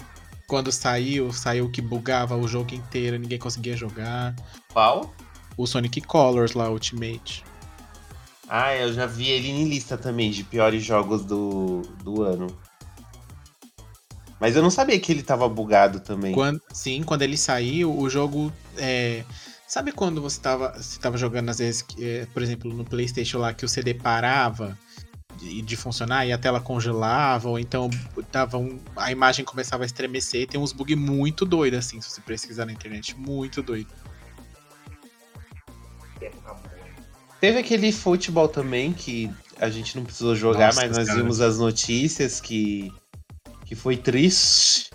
[0.49, 4.35] Quando saiu, saiu que bugava o jogo inteiro, ninguém conseguia jogar.
[4.73, 5.15] Qual?
[5.61, 7.45] O Sonic Colors lá, Ultimate.
[8.49, 12.47] Ah, eu já vi ele em lista também de piores jogos do, do ano.
[14.41, 16.33] Mas eu não sabia que ele tava bugado também.
[16.35, 18.51] Quando, sim, quando ele saiu, o jogo.
[18.79, 19.23] é,
[19.69, 23.53] sabe quando você tava, você tava jogando, às vezes, é, por exemplo, no PlayStation lá,
[23.53, 24.79] que o CD parava
[25.37, 27.91] de, de funcionar e a tela congelava, ou então
[28.33, 30.49] tava um- a imagem começava a estremecer.
[30.49, 33.15] Tem uns bugs muito doidos, assim, se você pesquisar na internet.
[33.19, 33.91] Muito doido.
[37.41, 41.21] Teve aquele futebol também que a gente não precisou jogar, Nossa, mas nós cara.
[41.21, 42.93] vimos as notícias que,
[43.65, 44.91] que foi triste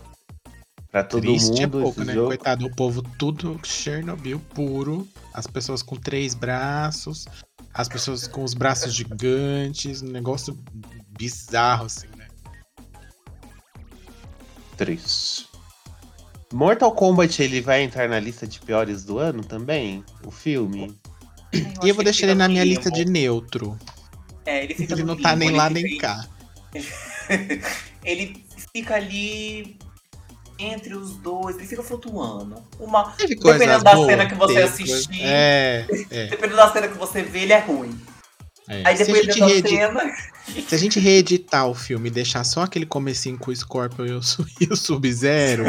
[0.92, 2.14] pra todo Triste é mundo pouco, esse né?
[2.14, 2.28] jogo.
[2.28, 5.08] Coitado, o povo tudo Chernobyl puro.
[5.34, 7.26] As pessoas com três braços,
[7.74, 10.58] as pessoas com os braços gigantes, um negócio
[11.18, 12.28] bizarro, assim, né?
[14.78, 15.48] Triste.
[16.54, 20.04] Mortal Kombat ele vai entrar na lista de piores do ano também?
[20.24, 20.96] O filme?
[21.84, 23.78] E eu vou deixar ele na minha lista de neutro.
[24.46, 26.26] É, ele fica Ele não tá nem lá nem em- cá.
[28.04, 29.78] ele fica ali
[30.58, 32.56] entre os dois, ele fica flutuando.
[32.80, 36.28] Uma, Teve dependendo da boas, cena que você assistir, É, é.
[36.28, 38.00] dependendo da cena que você vê, ele é ruim.
[38.70, 38.82] é.
[38.86, 40.12] Aí depois gente dessa reedi- cena.
[40.68, 44.12] Se a gente reeditar o filme e deixar só aquele comecinho com o Scorpion e
[44.12, 45.66] o, Su- o Sub-Zero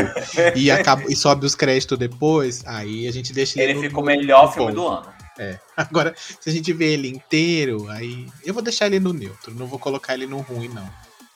[0.55, 4.01] e, acaba- e sobe os créditos depois, aí a gente deixa ele, Ele no- fica
[4.01, 4.75] o melhor no filme bom.
[4.83, 5.16] do ano.
[5.77, 9.67] Agora, se a gente vê ele inteiro, aí eu vou deixar ele no neutro, não
[9.67, 10.89] vou colocar ele no ruim, não.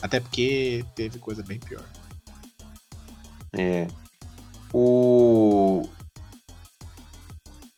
[0.03, 1.85] Até porque teve coisa bem pior.
[3.53, 3.87] É.
[4.73, 5.89] O.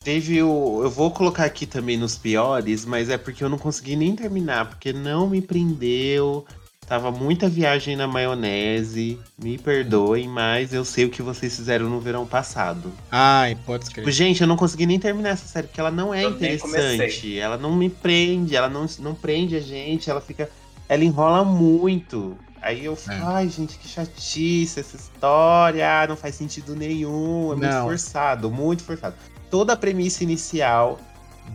[0.03, 0.81] Teve o.
[0.83, 4.69] Eu vou colocar aqui também nos piores, mas é porque eu não consegui nem terminar,
[4.69, 6.45] porque não me prendeu.
[6.87, 9.17] Tava muita viagem na maionese.
[9.41, 12.91] Me perdoem, mas eu sei o que vocês fizeram no verão passado.
[13.11, 14.11] Ai, pode Tipo, escrever.
[14.11, 17.37] gente, eu não consegui nem terminar essa série, porque ela não é Eu interessante.
[17.39, 20.49] Ela não me prende, ela não, não prende a gente, ela fica.
[20.89, 22.37] Ela enrola muito.
[22.61, 23.21] Aí eu fico, É.
[23.23, 27.85] ai, gente, que chatice essa história, ah, não faz sentido nenhum, é muito Não.
[27.87, 29.15] forçado, muito forçado.
[29.49, 30.97] Toda a premissa inicial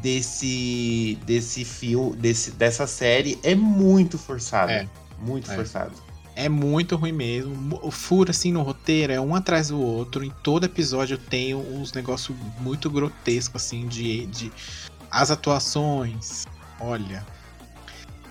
[0.02, 4.72] desse desse filme, desse, dessa série é muito forçada.
[4.72, 4.88] É.
[5.20, 5.54] Muito É.
[5.54, 5.92] forçado.
[6.34, 7.80] É muito ruim mesmo.
[7.82, 10.22] O furo, assim, no roteiro é um atrás do outro.
[10.24, 14.52] Em todo episódio tem uns negócios muito grotescos, assim, de, de.
[15.10, 16.46] As atuações.
[16.78, 17.26] Olha.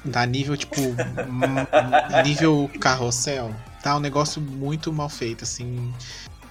[0.09, 0.79] Tá nível, tipo.
[2.23, 3.53] nível carrossel.
[3.83, 5.93] Tá um negócio muito mal feito, assim.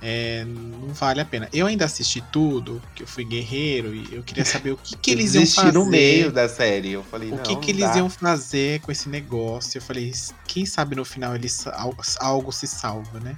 [0.03, 1.49] É, não vale a pena.
[1.53, 5.11] Eu ainda assisti tudo, que eu fui guerreiro, e eu queria saber o que, que
[5.11, 5.73] eles iam fazer.
[5.73, 6.93] no meio da série.
[6.93, 7.97] Eu falei, O não, que, que não eles dá.
[7.99, 9.79] iam fazer com esse negócio?
[9.79, 10.13] Eu falei,
[10.47, 13.35] quem sabe no final eles al- algo se salva, né?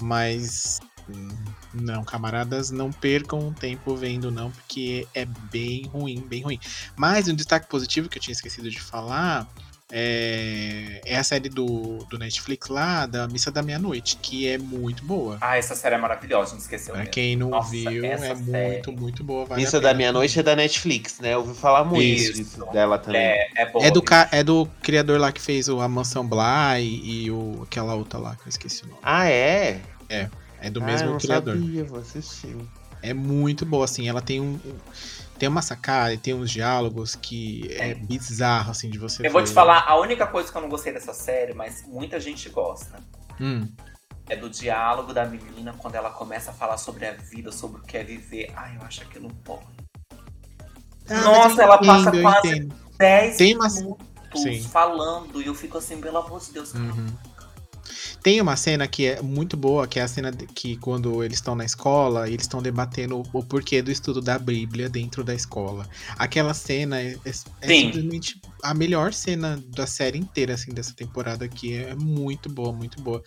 [0.00, 1.28] Mas hum,
[1.72, 6.58] não, camaradas, não percam tempo vendo não, porque é bem ruim, bem ruim.
[6.96, 9.48] Mas um destaque positivo que eu tinha esquecido de falar
[9.92, 15.04] é, é a série do, do Netflix lá, da Missa da Meia-Noite, que é muito
[15.04, 15.38] boa.
[15.40, 17.12] Ah, essa série é maravilhosa, gente esqueceu Pra mesmo.
[17.12, 18.40] quem não Nossa, viu, é série.
[18.40, 19.44] muito, muito boa.
[19.44, 21.34] Vale Isso a da meia-noite é da Netflix, né?
[21.34, 22.32] Eu ouvi falar muito Isso.
[22.34, 23.20] disso dela também.
[23.20, 23.84] É, é boa.
[23.84, 27.62] É do, ca- é do criador lá que fez o A Mansão Bly e, o,
[27.62, 29.00] aquela outra lá, que eu esqueci o nome.
[29.02, 29.80] Ah, é?
[30.60, 31.54] É do ah, mesmo eu não criador.
[31.56, 32.56] sabia, vou assistir.
[33.02, 34.08] É muito boa, assim.
[34.08, 34.54] Ela tem um.
[34.64, 34.78] um-
[35.38, 39.40] Tem uma sacada e tem uns diálogos que é bizarro, assim, de você Eu vou
[39.40, 39.48] ver.
[39.48, 42.98] te falar, a única coisa que eu não gostei dessa série, mas muita gente gosta,
[43.40, 43.66] Hum,
[44.28, 47.84] é do diálogo da menina quando ela começa a falar sobre a vida, sobre o
[47.84, 48.52] que é viver.
[48.56, 49.66] Ai, eu acho aquilo pouco.
[51.10, 52.74] Ah, Nossa, ela passa entendo, eu quase- entendo.
[52.96, 54.06] 10 Tem uma- minutos
[54.36, 54.62] Sim.
[54.62, 56.84] falando e eu fico assim, pelo amor de Deus, cara.
[58.22, 61.54] Tem uma cena que é muito boa, que é a cena que quando eles estão
[61.54, 65.88] na escola, eles estão debatendo o, porquê do estudo da Bíblia dentro da escola.
[66.16, 67.30] Aquela cena é, é-
[67.60, 67.86] é Sim.
[67.86, 71.74] simplesmente a melhor cena da série inteira, assim, dessa temporada aqui.
[71.74, 73.22] É muito boa, muito boa.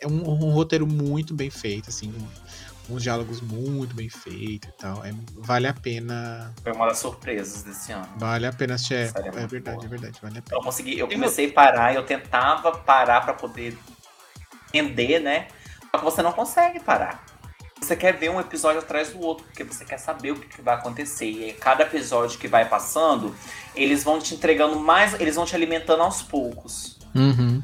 [0.00, 2.12] É um, um roteiro muito bem feito, assim.
[2.88, 5.04] Uns diálogos muito bem feitos e tal.
[5.04, 6.52] É, vale a pena.
[6.62, 8.08] Foi uma das surpresas desse ano.
[8.16, 8.94] Vale a pena assistir.
[8.94, 9.86] É, é é verdade, boa.
[9.86, 10.18] é verdade.
[10.22, 10.56] Vale a pena.
[10.56, 13.76] Eu consegui, eu comecei a parar, eu tentava parar pra poder
[14.72, 15.48] entender, né?
[15.90, 17.24] Só que você não consegue parar.
[17.80, 20.62] Você quer ver um episódio atrás do outro, porque você quer saber o que, que
[20.62, 21.30] vai acontecer.
[21.30, 23.34] E aí, cada episódio que vai passando,
[23.74, 26.98] eles vão te entregando mais, eles vão te alimentando aos poucos.
[27.14, 27.62] Uhum.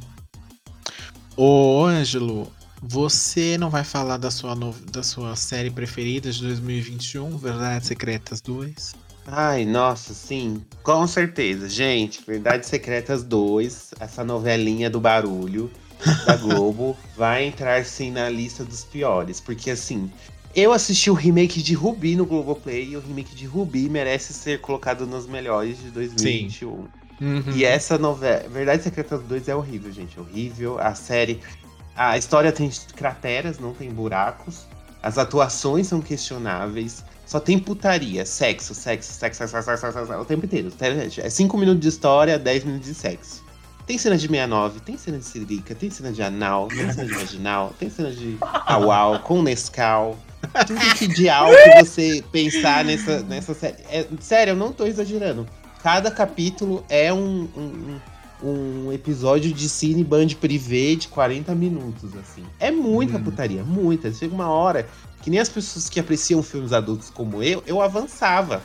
[1.37, 2.53] Ô, Ângelo,
[2.87, 8.41] você não vai falar da sua, no- da sua série preferida de 2021, Verdades Secretas
[8.41, 8.95] 2?
[9.27, 11.69] Ai, nossa, sim, com certeza.
[11.69, 15.71] Gente, Verdades Secretas 2, essa novelinha do barulho
[16.27, 19.41] da Globo, vai entrar sim na lista dos piores.
[19.41, 20.11] Porque assim,
[20.55, 24.61] eu assisti o remake de Ruby no Globoplay e o remake de Ruby merece ser
[24.61, 26.87] colocado nos melhores de 2021.
[27.21, 27.43] Uhum.
[27.55, 30.21] E essa novela, Verdades Secretas 2 é horrível, gente.
[30.21, 30.79] Horrível.
[30.79, 31.41] A série.
[31.97, 34.67] A história tem crateras, não tem buracos.
[35.03, 37.05] As atuações são questionáveis.
[37.27, 40.73] Só tem putaria, sexo, sexo, sexo, sexo, sexo, sexo, sexo, o tempo inteiro.
[41.19, 43.45] É 5 minutos de história, 10 minutos de sexo.
[43.87, 47.15] Tem cena de 69, tem cena de sirica, tem cena de anal, tem cena de
[47.15, 48.37] vaginal, tem cena de
[48.67, 50.19] auau, com Nescau.
[50.67, 53.77] Tudo que de álcool você pensar nessa, nessa série.
[53.91, 55.47] É, sério, eu não tô exagerando.
[55.83, 58.01] Cada capítulo é um, um
[58.93, 62.43] episódio de cine band privê de 40 minutos, assim.
[62.59, 63.25] É muita Hum.
[63.25, 64.13] putaria, muita.
[64.13, 64.89] Chega uma hora
[65.23, 68.63] que nem as pessoas que apreciam filmes adultos como eu, eu avançava.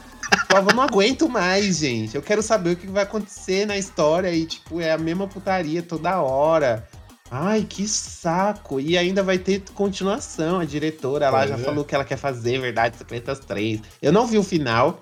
[0.47, 2.15] Falava, não aguento mais, gente.
[2.15, 5.81] Eu quero saber o que vai acontecer na história e, tipo, é a mesma putaria
[5.81, 6.87] toda hora.
[7.31, 8.79] Ai, que saco!
[8.79, 10.59] E ainda vai ter continuação.
[10.59, 11.57] A diretora lá já é.
[11.59, 13.81] falou que ela quer fazer Verdades Secretas 3.
[14.01, 14.99] Eu não vi o final.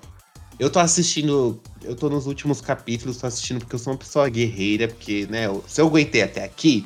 [0.58, 1.60] Eu tô assistindo.
[1.82, 4.88] Eu tô nos últimos capítulos, tô assistindo porque eu sou uma pessoa guerreira.
[4.88, 6.84] Porque, né, eu- se eu aguentei até aqui,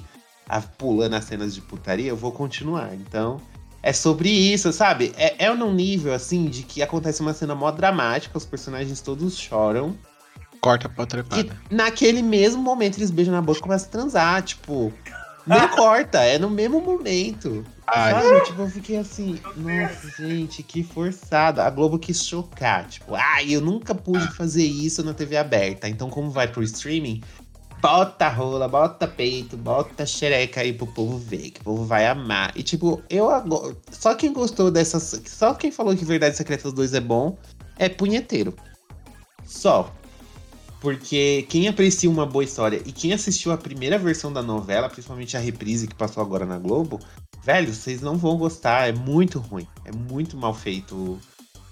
[0.49, 2.95] a, pulando as cenas de putaria, eu vou continuar.
[2.95, 3.41] Então,
[3.83, 5.12] é sobre isso, sabe?
[5.16, 9.37] É, é num nível, assim, de que acontece uma cena mó dramática, os personagens todos
[9.39, 9.97] choram.
[10.61, 11.57] Corta pra E trepada.
[11.70, 14.93] naquele mesmo momento eles beijam na boca e começam a transar, tipo.
[15.47, 17.64] Nem corta, é no mesmo momento.
[17.87, 18.12] Ai.
[18.12, 18.45] Sabe?
[18.45, 21.64] Tipo, eu fiquei assim, nossa, gente, que forçada.
[21.64, 22.89] A Globo quis chocar.
[22.89, 25.89] Tipo, ai, eu nunca pude fazer isso na TV aberta.
[25.89, 27.22] Então, como vai pro streaming,
[27.80, 32.53] bota rola, bota peito, bota xereca aí pro povo ver, que o povo vai amar.
[32.57, 33.76] E tipo, eu agora.
[33.91, 35.20] Só quem gostou dessas.
[35.26, 37.37] Só quem falou que Verdades Secretas 2 é bom
[37.78, 38.55] é punheteiro.
[39.45, 39.93] Só.
[40.83, 45.37] Porque quem aprecia uma boa história e quem assistiu a primeira versão da novela, principalmente
[45.37, 46.99] a reprise que passou agora na Globo,
[47.45, 48.89] velho, vocês não vão gostar.
[48.89, 49.64] É muito ruim.
[49.85, 51.20] É muito mal feito.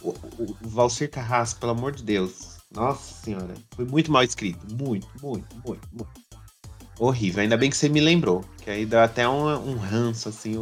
[0.01, 2.59] O, o, o Valcir Carrasco, pelo amor de Deus.
[2.73, 3.53] Nossa senhora.
[3.75, 4.65] Foi muito mal escrito.
[4.73, 6.11] Muito, muito, muito, muito.
[6.97, 7.43] Horrível.
[7.43, 8.45] Ainda bem que você me lembrou.
[8.63, 10.55] Que aí deu até um, um ranço, assim.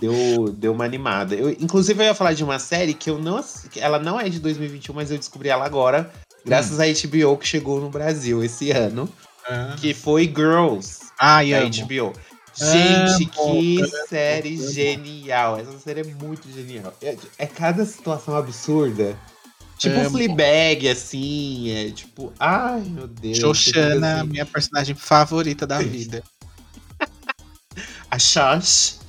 [0.00, 1.34] Deu, deu uma animada.
[1.34, 3.44] Eu, inclusive, eu ia falar de uma série que eu não.
[3.74, 6.12] Ela não é de 2021, mas eu descobri ela agora.
[6.44, 9.08] Graças à HBO que chegou no Brasil esse ano.
[9.48, 9.76] Ah.
[9.78, 11.00] Que foi Girls.
[11.18, 11.70] Ai, da amo.
[11.70, 12.12] HBO.
[12.56, 15.58] Gente, Amo, que amo, série genial.
[15.58, 16.94] Essa série é muito genial.
[17.02, 19.18] É, é cada situação absurda.
[19.76, 20.10] Tipo Amo.
[20.10, 21.70] Fleabag, assim.
[21.70, 23.38] É tipo, ai meu Deus.
[23.38, 26.22] Xoxana, assim, minha personagem favorita da vida.
[28.08, 29.00] A Xox.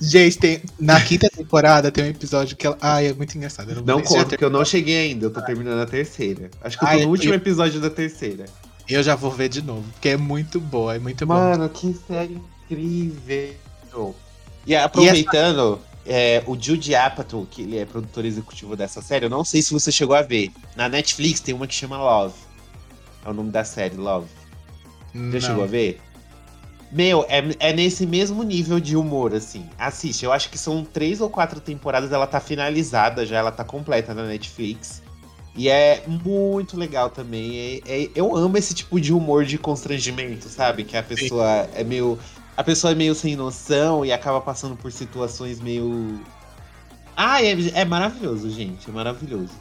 [0.00, 2.76] Gente, tem, na quinta temporada tem um episódio que ela.
[2.80, 3.70] Ai, é muito engraçado.
[3.70, 5.26] eu Não você já conto, porque eu não cheguei ainda.
[5.26, 6.50] Eu tô terminando a terceira.
[6.62, 8.44] Acho que eu tô Ai, no eu- último episódio da terceira.
[8.88, 11.34] Eu já vou ver de novo, porque é muito boa, é muito bom.
[11.34, 14.14] Mano, que série incrível.
[14.66, 19.44] E aproveitando, é, o Jude Apatow, que ele é produtor executivo dessa série, eu não
[19.44, 20.50] sei se você chegou a ver.
[20.76, 22.34] Na Netflix tem uma que chama Love.
[23.24, 24.26] É o nome da série, Love.
[25.14, 25.40] Já Não.
[25.40, 26.00] chegou a ver?
[26.92, 29.64] Meu, é, é nesse mesmo nível de humor, assim.
[29.78, 33.64] Assiste, eu acho que são três ou quatro temporadas, ela tá finalizada já, ela tá
[33.64, 35.02] completa na Netflix.
[35.56, 37.80] E é muito legal também.
[37.86, 40.84] É- é- eu amo esse tipo de humor de constrangimento, sabe?
[40.84, 42.18] Que a pessoa é meio.
[42.56, 46.20] A pessoa é meio sem noção e acaba passando por situações meio.
[47.16, 48.88] Ah, é, é maravilhoso, gente.
[48.88, 49.52] É maravilhoso.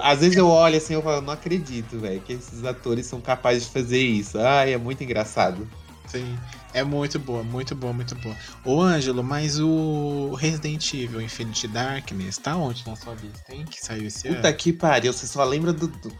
[0.00, 3.64] Às vezes eu olho assim e falo, não acredito, velho, que esses atores são capazes
[3.64, 4.38] de fazer isso.
[4.38, 5.68] Ai, é muito engraçado.
[6.06, 6.36] Sim.
[6.74, 8.34] É muito boa, muito boa, muito boa.
[8.64, 13.64] Ô, Ângelo, mas o Resident Evil Infinity Darkness tá onde na sua lista, hein?
[13.70, 14.56] Que saiu esse Puta ano.
[14.56, 15.86] que pariu, você só lembra do.
[15.88, 16.12] do-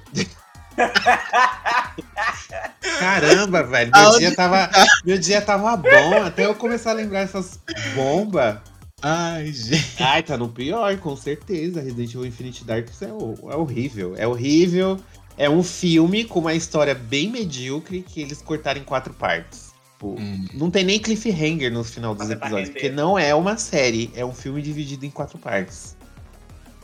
[2.98, 3.90] Caramba, velho.
[3.94, 4.70] Meu Aonde dia, tava,
[5.04, 7.58] meu dia tava bom até eu começar a lembrar essas
[7.94, 8.56] bombas.
[9.00, 10.02] Ai, gente.
[10.02, 11.80] Ai, tá no pior, com certeza.
[11.80, 14.14] Resident Evil Infinite Darkness é, é horrível.
[14.16, 15.00] É horrível.
[15.36, 19.71] É um filme com uma história bem medíocre que eles cortaram em quatro partes.
[20.02, 20.44] Tipo, Hum.
[20.54, 24.24] não tem nem cliffhanger no final dos Mas episódios, porque não é uma série, é
[24.24, 25.96] um filme dividido em quatro partes.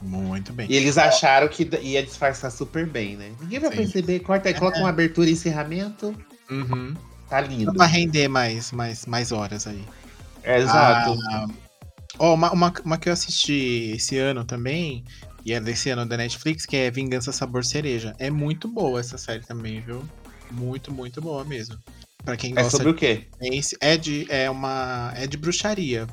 [0.01, 0.69] Muito bem.
[0.71, 3.33] E eles acharam que ia disfarçar super bem, né?
[3.41, 3.77] Ninguém vai Sim.
[3.79, 6.15] perceber, corta aí, coloca uma abertura e encerramento,
[6.49, 6.95] Uhum.
[7.29, 7.73] tá lindo.
[7.73, 9.85] Dá pra render mais, mais, mais horas aí.
[10.45, 11.19] É, exato.
[11.33, 11.47] Ah,
[12.21, 15.05] ó, uma, uma, uma que eu assisti esse ano também,
[15.45, 18.15] e é desse ano da Netflix, que é Vingança Sabor Cereja.
[18.21, 20.09] É muito boa essa série também, viu?
[20.53, 21.77] Muito, muito boa mesmo.
[22.29, 23.27] Pra quem É gosta sobre o quê?
[23.41, 26.07] Esse é de é uma é de bruxaria.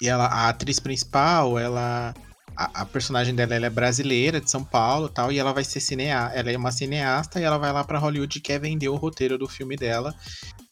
[0.00, 2.14] E ela a atriz principal, ela
[2.56, 5.64] a, a personagem dela ela é brasileira de São Paulo, e tal, e ela vai
[5.64, 8.88] ser cineasta, ela é uma cineasta e ela vai lá pra Hollywood e quer vender
[8.88, 10.14] o roteiro do filme dela.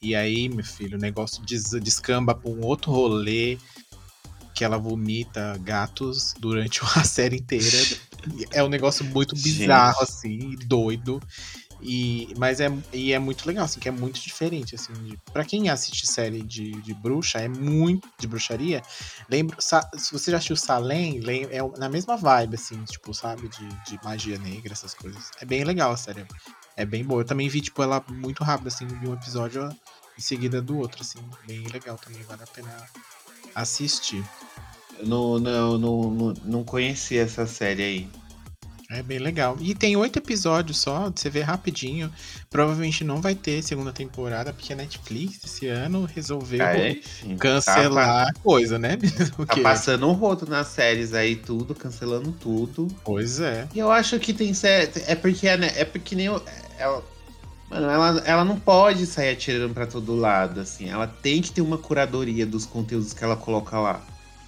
[0.00, 3.59] E aí, meu filho, o negócio des- descamba pra um outro rolê
[4.54, 7.66] que ela vomita gatos durante a série inteira.
[8.52, 9.44] É um negócio muito Gente.
[9.44, 11.22] bizarro assim, doido.
[11.81, 14.93] E, mas é, e é muito legal, assim, que é muito diferente, assim.
[15.05, 18.83] De, pra quem assiste série de, de bruxa, é muito de bruxaria.
[19.29, 23.49] Lembra, Sa- se você já assistiu Salem, lem- é na mesma vibe, assim, tipo, sabe,
[23.49, 25.31] de, de magia negra, essas coisas.
[25.41, 26.24] É bem legal a série.
[26.77, 27.20] É bem boa.
[27.22, 29.68] Eu também vi, tipo, ela muito rápido, assim, de um episódio
[30.16, 31.18] em seguida do outro, assim.
[31.47, 32.70] Bem legal também, vale a pena
[33.55, 34.24] assistir.
[35.05, 38.11] Não, não, não, não, conhecia essa série aí.
[38.89, 39.57] É bem legal.
[39.61, 42.12] E tem oito episódios só, você vê rapidinho.
[42.49, 46.97] Provavelmente não vai ter segunda temporada, porque a Netflix esse ano resolveu é?
[47.39, 48.97] Cancelar a coisa, né?
[49.47, 52.87] Tá, tá passando um rodo nas séries aí, tudo, cancelando tudo.
[53.05, 53.66] Pois é.
[53.74, 54.91] E eu acho que tem série.
[55.07, 56.26] É porque, né, é porque nem.
[56.26, 56.43] eu-
[56.78, 57.03] Ela,
[57.68, 60.89] mano, ela, ela não pode sair atirando pra todo lado, assim.
[60.89, 64.01] Ela tem que ter uma curadoria dos conteúdos que ela coloca lá.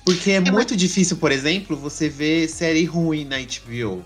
[0.04, 4.02] Porque é, muito difícil, por exemplo, você ver série ruim na HBO.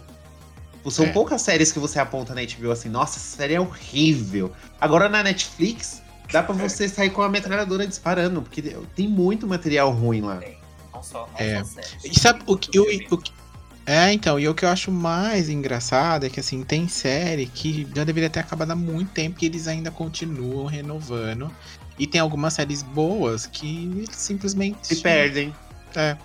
[0.91, 1.09] São É.
[1.13, 4.53] poucas séries que você aponta na HBO assim, nossa, essa série é horrível.
[4.81, 6.03] Agora na Netflix,
[6.33, 8.61] dá pra você sair com a metralhadora disparando, porque
[8.97, 10.37] tem muito material ruim lá.
[10.37, 10.57] Tem.
[10.93, 11.59] Não só, não É.
[11.59, 12.05] só séries.
[12.05, 13.33] E sabe o que, eu, o que-
[13.85, 17.85] É, então, e o que eu acho mais engraçado é que, assim, tem série que
[17.95, 21.51] já deveria ter acabado há muito tempo e eles ainda continuam renovando.
[21.99, 24.79] E tem algumas séries boas que simplesmente.
[24.87, 25.53] Se perdem.
[25.97, 26.17] É.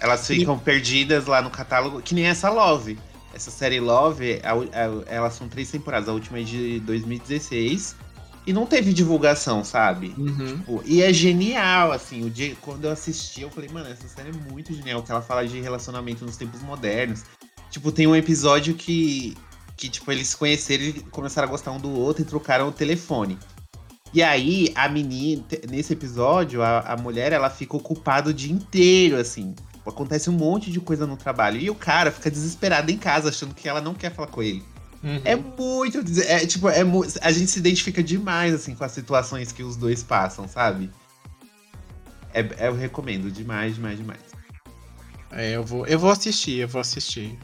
[0.00, 2.98] Elas E- ficam perdidas lá no catálogo, que nem essa Love.
[3.34, 4.40] Essa série Love,
[5.06, 7.96] elas são três temporadas, a última é de 2016.
[8.46, 10.14] E não teve divulgação, sabe?
[10.18, 10.58] Uhum.
[10.58, 12.24] Tipo, E é genial, assim.
[12.24, 15.22] O dia, quando eu assisti, eu falei, mano, essa série é muito genial, que ela
[15.22, 17.24] fala de relacionamento nos tempos modernos.
[17.70, 19.34] Tipo, tem um episódio que,
[19.76, 22.72] que tipo, eles se conheceram e começaram a gostar um do outro e trocaram o
[22.72, 23.38] telefone.
[24.12, 29.16] E aí, a menina, nesse episódio, a, a mulher, ela fica ocupada o dia inteiro,
[29.16, 29.54] assim.
[29.86, 31.58] Acontece um monte de coisa no trabalho.
[31.60, 34.62] E o cara fica desesperado em casa, achando que ela não quer falar com ele.
[35.02, 35.20] Uhum.
[35.24, 36.02] É muito.
[36.22, 36.80] É, tipo, é
[37.20, 40.90] a gente se identifica demais, assim, com as situações que os dois passam, sabe?
[42.32, 44.20] É, é- eu recomendo demais, demais, demais.
[45.30, 47.38] É, eu vou, eu vou assistir, eu vou assistir.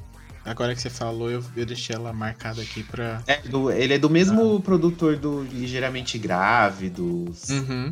[0.44, 3.22] Agora que você falou, eu, eu deixei ela marcada aqui pra.
[3.26, 7.90] É do- ele é do mesmo produtor do Ligeiramente Grávidos, Uhum.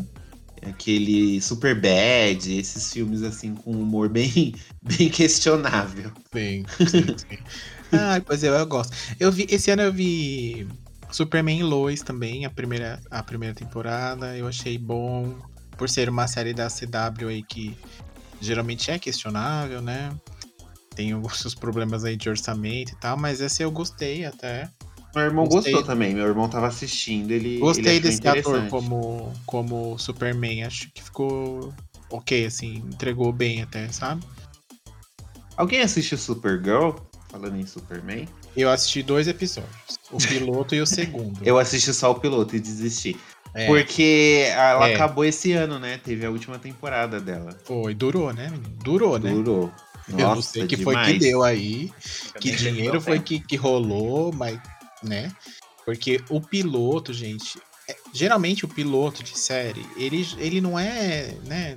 [0.66, 6.12] Aquele Super Bad, esses filmes, assim, com humor bem, bem questionável.
[6.32, 7.38] Sim, sim, sim.
[7.92, 8.96] ah, pois eu, eu gosto.
[9.18, 10.66] Eu vi, esse ano eu vi
[11.10, 14.36] Superman Lois também, a primeira, a primeira temporada.
[14.36, 15.36] Eu achei bom,
[15.76, 17.76] por ser uma série da CW aí que
[18.40, 20.10] geralmente é questionável, né?
[20.94, 24.68] Tem os seus problemas aí de orçamento e tal, mas esse eu gostei até.
[25.18, 25.72] Meu irmão Gostei.
[25.72, 30.62] gostou também, meu irmão tava assistindo, ele, Gostei ele desse ator como, como Superman.
[30.62, 31.74] Acho que ficou
[32.08, 34.22] ok, assim, entregou bem até, sabe?
[35.56, 36.92] Alguém assistiu Supergirl?
[37.30, 38.28] Falando em Superman?
[38.56, 41.40] Eu assisti dois episódios, o piloto e o segundo.
[41.44, 43.18] Eu assisti só o piloto e desisti.
[43.54, 44.94] É, Porque ela É.
[44.94, 45.98] acabou esse ano, né?
[45.98, 47.58] Teve a última temporada dela.
[47.64, 48.76] Foi, durou, né, menino?
[48.82, 49.30] Durou, né?
[49.32, 49.72] Durou.
[50.08, 51.06] Eu não Nossa, sei o que demais.
[51.06, 51.92] foi que deu aí,
[52.40, 53.24] que dinheiro foi né?
[53.24, 54.58] que, que rolou, mas,
[55.02, 55.32] né?
[55.84, 61.76] Porque o piloto, gente, é- geralmente o piloto de série, ele, ele não é, né?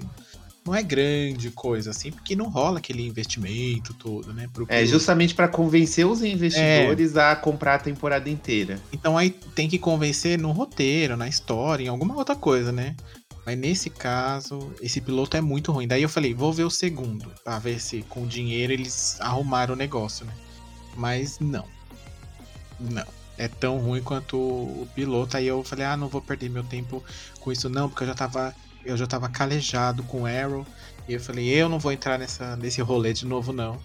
[0.64, 4.48] Não é grande coisa, assim, porque não rola aquele investimento todo, né?
[4.68, 6.28] É justamente pra convencer os É.
[6.28, 8.80] investidores a comprar a temporada inteira.
[8.94, 12.96] Então aí tem que convencer no roteiro, na história, em alguma outra coisa, né?
[13.44, 15.88] Mas nesse caso, esse piloto é muito ruim.
[15.88, 19.78] Daí eu falei, vou ver o segundo, pra ver se com dinheiro eles arrumaram o
[19.78, 20.34] negócio, né?
[20.96, 21.66] Mas não.
[22.90, 23.06] Não.
[23.38, 25.38] É tão ruim quanto o piloto.
[25.38, 27.04] Aí eu falei, ah, não vou perder meu tempo
[27.40, 28.56] com isso, não, porque eu já tava.
[28.84, 30.66] Eu já tava calejado com Arrow.
[31.08, 33.80] E eu falei, eu não vou entrar nessa, nesse rolê de novo, não.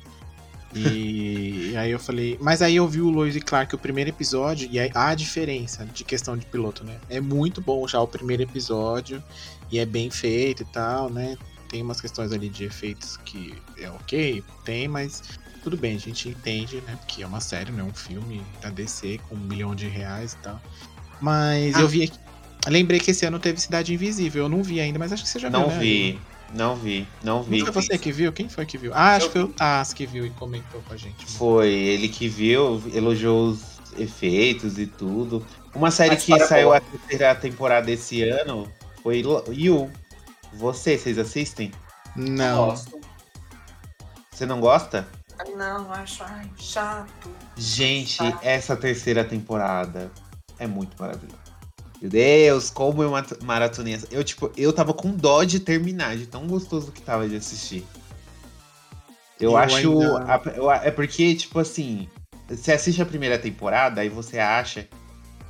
[0.74, 2.36] E, e aí eu falei.
[2.40, 5.14] Mas aí eu vi o Lois e Clark o primeiro episódio, e aí há a
[5.14, 6.98] diferença de questão de piloto, né?
[7.08, 9.22] É muito bom já o primeiro episódio,
[9.70, 11.36] e é bem feito e tal, né?
[11.68, 15.22] Tem umas questões ali de efeitos que é ok, tem, mas
[15.66, 16.96] tudo bem, a gente entende, né?
[17.00, 20.34] Porque é uma série, não é um filme da DC com um milhão de reais
[20.34, 20.62] e tal.
[21.20, 21.80] Mas Ah.
[21.80, 22.16] eu vi aqui.
[22.68, 24.44] Lembrei que esse ano teve Cidade Invisível.
[24.44, 25.78] Eu não vi ainda, mas acho que você já Não viu, né?
[25.80, 26.20] vi,
[26.54, 27.58] não vi, não vi.
[27.64, 28.32] Não foi você que viu?
[28.32, 28.92] Quem foi que viu?
[28.94, 31.26] Ah, acho que foi o Taz que viu e comentou com a gente.
[31.26, 33.60] Foi ele que viu, elogiou os
[33.98, 35.44] efeitos e tudo.
[35.74, 36.76] Uma série Mas que saiu boa.
[36.76, 38.70] a terceira temporada esse ano
[39.02, 39.90] foi You.
[40.52, 41.72] Você, vocês assistem?
[42.14, 42.66] Não.
[42.66, 43.00] Gosto.
[44.30, 45.08] Você não gosta?
[45.56, 47.30] Não, acho ai, chato.
[47.56, 48.38] Gente, Tá.
[48.42, 50.10] essa terceira temporada
[50.58, 51.36] é muito maravilhosa.
[52.00, 53.10] Meu Deus, como eu
[53.42, 54.06] maratonei essa.
[54.10, 57.86] Eu, tipo, eu tava com dó de terminar, de tão gostoso que tava de assistir.
[59.40, 60.00] Eu, Eu acho.
[60.26, 62.08] a- eu- é porque, tipo assim,
[62.48, 64.86] você assiste a primeira temporada, aí você acha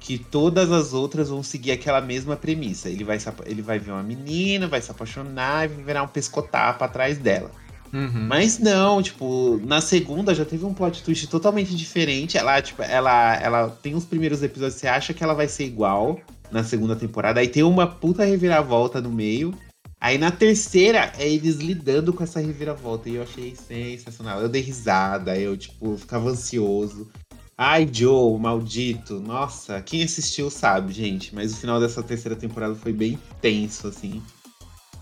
[0.00, 2.88] que todas as outras vão seguir aquela mesma premissa.
[2.88, 6.84] Ele vai, ele vai ver uma menina, vai se apaixonar e vai virar um pescotapa
[6.84, 7.50] atrás dela.
[7.96, 8.26] Uhum.
[8.28, 12.36] Mas não, tipo, na segunda já teve um plot twist totalmente diferente.
[12.36, 16.20] Ela, tipo, ela, ela tem os primeiros episódios, você acha que ela vai ser igual
[16.52, 17.40] na segunda temporada.
[17.40, 19.54] Aí tem uma puta reviravolta no meio.
[19.98, 23.08] Aí na terceira é eles lidando com essa reviravolta.
[23.08, 24.42] E eu achei sensacional.
[24.42, 27.08] Eu dei risada, eu, tipo, ficava ansioso.
[27.56, 29.18] Ai, Joe, maldito.
[29.20, 31.34] Nossa, quem assistiu sabe, gente.
[31.34, 34.22] Mas o final dessa terceira temporada foi bem tenso, assim.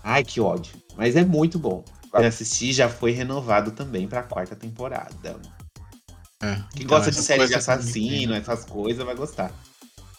[0.01, 0.77] Ai, que ódio.
[0.95, 1.83] Mas é muito bom.
[2.21, 5.39] Eu assisti já foi renovado também pra quarta temporada.
[6.41, 6.55] É.
[6.73, 9.51] Quem Então, gosta de essas série de assassino, essas coisas, vai gostar.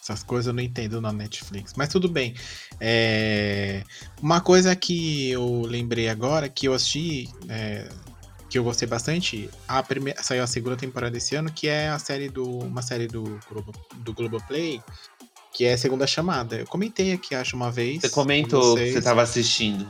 [0.01, 1.73] Essas coisas eu não entendo na Netflix.
[1.75, 2.33] Mas tudo bem.
[2.79, 3.83] É,
[4.21, 7.89] Uma coisa que eu lembrei agora, que eu assisti, é,
[8.49, 10.23] que eu gostei bastante, a primeira...
[10.23, 12.59] saiu a segunda temporada desse ano, que é a série do.
[12.59, 13.73] uma série do, Globo...
[13.97, 14.81] do Globoplay,
[15.53, 16.55] que é a segunda chamada.
[16.55, 18.01] Eu comentei aqui, acho, uma vez.
[18.01, 19.87] Você com comentou que você tava assistindo.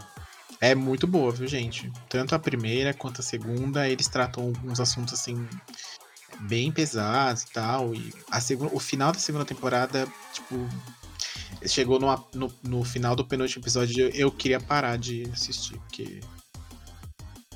[0.59, 1.91] É muito boa, viu, gente?
[2.09, 5.47] Tanto a primeira quanto a segunda, eles tratam alguns assuntos assim
[6.41, 7.93] bem pesados e tal.
[7.93, 10.67] E a segunda, o final da segunda temporada, tipo,
[11.65, 16.21] chegou numa- no, no final do penúltimo episódio, eu, queria parar de assistir, porque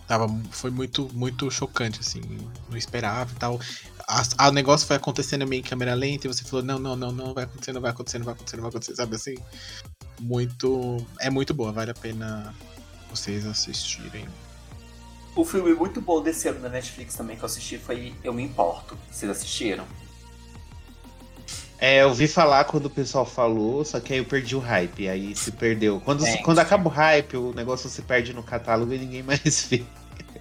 [0.08, 2.22] tava, foi muito, muito chocante, assim,
[2.70, 3.60] não esperava e tal.
[4.08, 6.96] A- a- o negócio foi acontecendo meio em câmera lenta e você falou, não, não,
[6.96, 9.36] não, não, vai acontecer, não vai acontecer, não vai acontecer, não vai acontecer, sabe assim?
[10.20, 10.98] Muito.
[11.20, 12.54] É muito boa, vale a pena
[13.12, 14.26] vocês assistirem.
[15.36, 18.44] O filme muito bom desse ano da Netflix também que eu assisti foi Eu Me
[18.44, 18.98] Importo.
[19.10, 19.86] Vocês assistiram?
[21.80, 25.08] É, eu ouvi falar quando o pessoal falou, só que aí eu perdi o hype,
[25.10, 26.00] aí se perdeu.
[26.00, 26.44] Quando, Gente.
[26.44, 29.84] quando acaba o hype, o negócio se perde no catálogo e ninguém mais vê.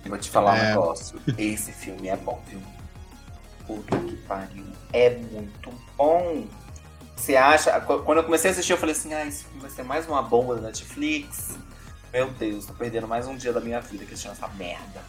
[0.04, 0.68] Vou te falar um É.
[0.70, 1.18] negócio.
[1.38, 2.60] Esse filme é bom, viu?
[3.66, 4.64] Puta que pariu.
[4.92, 6.46] É muito bom.
[7.16, 7.78] Você acha.
[7.80, 10.06] qu- Quando eu comecei a assistir, eu falei assim: ah, esse filme vai ser mais
[10.08, 11.56] uma bomba da Netflix.
[12.12, 15.00] Meu Deus, tô perdendo mais um dia da minha vida que assistindo essa merda.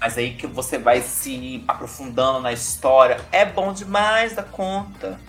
[0.00, 3.20] Mas aí que você vai se aprofundando na história.
[3.30, 5.20] É bom demais da conta.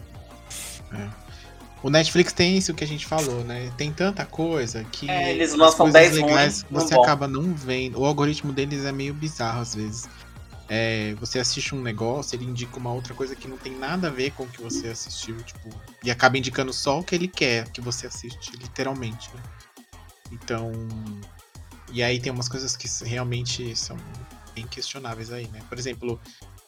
[1.84, 3.72] O Netflix tem isso que a gente falou, né?
[3.78, 5.08] Tem tanta coisa que.
[5.08, 7.04] É, eles lançam coisas 10 legais você bom.
[7.04, 8.00] acaba não vendo.
[8.00, 10.10] O algoritmo deles é meio bizarro às vezes.
[10.68, 14.12] É, você assiste um negócio, ele indica uma outra coisa que não tem nada a
[14.12, 15.70] ver com o que você assistiu, tipo,
[16.04, 19.30] e acaba indicando só o que ele quer que você assiste, literalmente.
[19.36, 19.42] né?
[20.34, 20.72] Então,
[21.92, 23.96] e aí tem umas coisas que realmente são
[24.56, 25.60] bem questionáveis aí, né?
[25.70, 26.20] Por exemplo,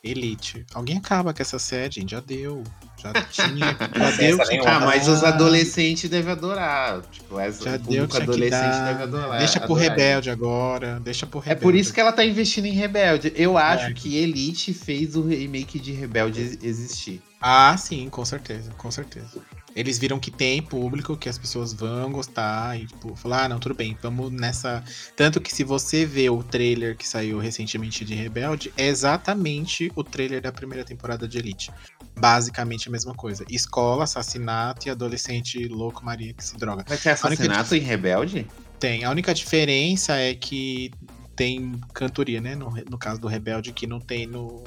[0.03, 0.63] Elite.
[0.73, 2.63] Alguém acaba com essa série, gente, já deu.
[3.01, 4.37] Já tinha, já deu.
[4.37, 4.69] Nenhuma.
[4.69, 7.01] Ah, mas os adolescentes devem adorar.
[7.11, 8.85] Tipo, essa, Já o deu, tinha que adolescente dar.
[8.91, 9.39] deve adorar.
[9.39, 9.89] Deixa pro adorar.
[9.89, 10.99] Rebelde agora.
[10.99, 11.61] Deixa pro É Rebelde.
[11.63, 13.33] por isso que ela tá investindo em Rebelde.
[13.35, 13.93] Eu acho É.
[13.93, 17.21] que Elite fez o remake de Rebelde ex- existir.
[17.41, 19.41] Ah, sim, com certeza, com certeza.
[19.75, 23.59] Eles viram que tem público, que as pessoas vão gostar e, tipo, falar, ah, não,
[23.59, 24.81] tudo bem, vamos nessa.
[25.15, 30.03] Tanto que se você vê o trailer que saiu recentemente de Rebelde, é exatamente o
[30.03, 31.71] trailer da primeira temporada de Elite.
[32.17, 33.43] Basicamente a mesma coisa.
[33.49, 36.85] Escola, assassinato e adolescente louco Maria que se droga.
[36.87, 38.47] Vai ter assassinato em Rebelde?
[38.79, 39.03] Tem.
[39.03, 40.91] A única diferença é que
[41.35, 42.55] tem cantoria, né?
[42.55, 44.63] No, no caso do Rebelde, que não tem no,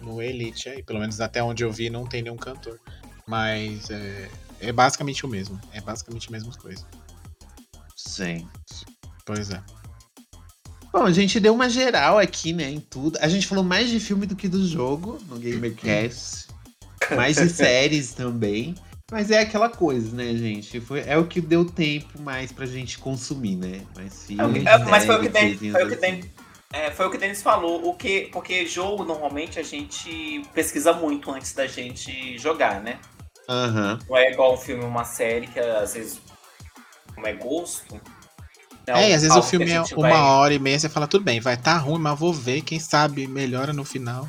[0.00, 0.82] no Elite aí.
[0.82, 2.80] Pelo menos até onde eu vi, não tem nenhum cantor.
[3.26, 4.28] Mas é,
[4.60, 5.60] é basicamente o mesmo.
[5.72, 6.84] É basicamente a mesma coisa.
[7.96, 8.46] Sim.
[9.24, 9.62] Pois é.
[10.92, 13.18] Bom, a gente deu uma geral aqui, né, em tudo.
[13.20, 16.46] A gente falou mais de filme do que do jogo no GamerCast.
[17.14, 18.74] mais de séries também.
[19.10, 20.80] Mas é aquela coisa, né, gente?
[20.80, 23.82] Foi, é o que deu tempo mais pra gente consumir, né?
[23.94, 25.56] Mais É o que- filmes, é, mas foi o que tem.
[25.56, 26.24] Foi o que tem.
[26.72, 27.88] É, foi o que o Denis falou.
[27.88, 32.98] O que, porque jogo, normalmente, a gente pesquisa muito antes da gente jogar, né?
[33.48, 33.98] Aham.
[34.08, 36.20] Não é igual um filme uma série, que às vezes,
[37.14, 38.00] como é gosto...
[38.88, 41.24] É, e às vezes o filme é uma vai- hora e meia, você fala, tudo
[41.24, 44.28] bem, vai tá ruim, mas vou ver, quem sabe melhora no final.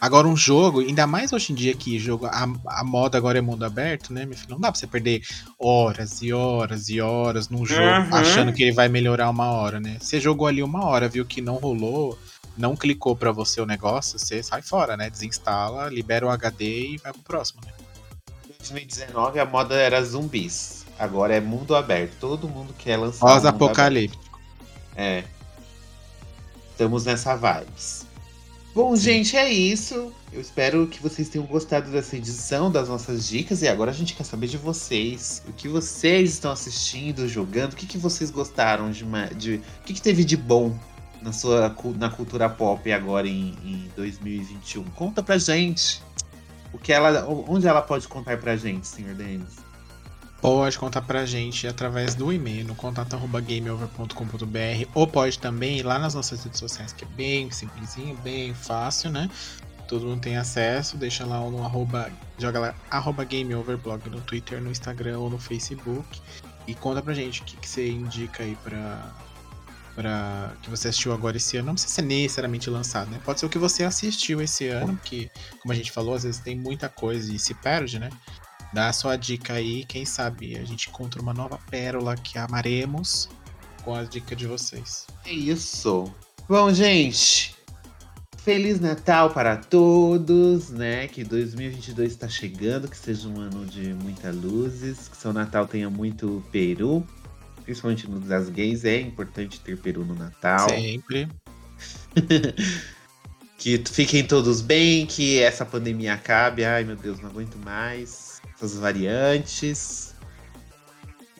[0.00, 3.40] Agora um jogo, ainda mais hoje em dia que jogo, a, a moda agora é
[3.40, 4.50] mundo aberto, né, meu filho?
[4.50, 5.22] Não dá pra você perder
[5.58, 8.14] horas e horas e horas num jogo Uhum.
[8.16, 9.96] achando que ele vai melhorar uma hora, né?
[10.00, 12.18] Você jogou ali uma hora, viu que não rolou,
[12.58, 15.08] não clicou pra você o negócio, você sai fora, né?
[15.08, 17.72] Desinstala, libera o HD e vai pro próximo, né?
[18.70, 20.86] Em 2019 a moda era zumbis.
[20.98, 22.14] Agora é mundo aberto.
[22.18, 23.26] Todo mundo quer lançar.
[23.26, 24.40] um Pós-apocalíptico.
[24.96, 25.24] É.
[26.70, 28.06] Estamos nessa vibes.
[28.74, 30.12] Bom, gente, é isso.
[30.32, 33.62] Eu espero que vocês tenham gostado dessa edição das nossas dicas.
[33.62, 35.42] E agora a gente quer saber de vocês.
[35.46, 37.74] O que vocês estão assistindo, jogando.
[37.74, 39.04] O que, que vocês gostaram de.
[39.36, 40.76] de o que, que teve de bom
[41.20, 44.84] na sua na cultura pop agora em, em 2021?
[44.84, 46.02] Conta pra gente.
[46.74, 49.62] O que ela, onde ela pode contar pra gente, senhor Denis?
[50.40, 56.14] Pode contar pra gente através do e-mail no contato.gameover.com.br ou pode também ir lá nas
[56.14, 59.30] nossas redes sociais, que é bem simplesinho, bem fácil, né?
[59.86, 64.70] Todo mundo tem acesso, deixa lá no arroba, joga lá, arroba gameoverblog no Twitter, no
[64.70, 66.20] Instagram ou no Facebook
[66.66, 69.12] e conta pra gente o que, que você indica aí pra,
[69.94, 71.66] pra que você assistiu agora esse ano.
[71.66, 73.20] Não precisa ser necessariamente lançado, né?
[73.24, 75.30] Pode ser o que você assistiu esse ano, porque,
[75.60, 78.10] como a gente falou, às vezes tem muita coisa e se perde, né?
[78.72, 83.28] Dá a sua dica aí, quem sabe a gente encontra uma nova pérola que amaremos
[83.84, 85.06] com a dica de vocês.
[85.24, 86.12] É isso.
[86.48, 87.54] Bom, gente.
[88.38, 91.08] Feliz Natal para todos, né?
[91.08, 95.88] Que 2022 está chegando, que seja um ano de muitas luzes, que seu Natal tenha
[95.88, 97.06] muito peru,
[97.64, 100.68] principalmente no das gays, é importante ter peru no Natal.
[100.68, 101.28] Sempre.
[103.56, 106.64] Que fiquem todos bem, que essa pandemia acabe.
[106.66, 108.42] Ai, meu Deus, não aguento mais.
[108.54, 110.14] Essas variantes.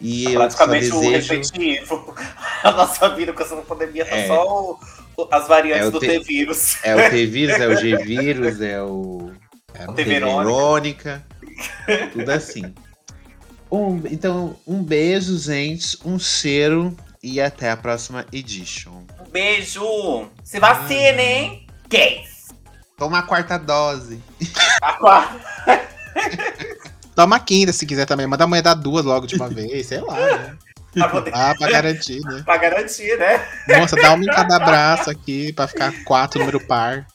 [0.01, 1.43] E eu só Praticamente o desejo...
[2.62, 4.27] A nossa vida com essa pandemia tá É.
[4.27, 4.79] só
[5.18, 6.77] o- as variantes É o do T-vírus.
[6.83, 9.31] É o T-vírus, é o G-vírus, é o...
[9.75, 11.27] É, O não T- tem- Verônica.
[11.87, 12.11] Verônica.
[12.12, 12.75] Tudo assim.
[13.75, 15.99] Um- então, um beijo, gente.
[16.05, 16.97] Um cheiro.
[17.22, 19.03] E até a próxima edition.
[19.18, 20.29] Um beijo!
[20.45, 21.66] Se vacina, hein?
[21.89, 22.49] Gays!
[22.99, 24.20] Toma a quarta dose.
[24.83, 25.41] A quarta.
[27.16, 29.87] Dá uma quinta se quiser também, manda a mulher dar duas logo de uma vez,
[29.87, 30.57] sei lá, né?
[30.93, 32.43] Pra, poder, Ah, pra garantir, né?
[32.45, 33.47] pra garantir, né?
[33.79, 37.07] Moça, dá uma em cada braço aqui pra ficar quatro número par.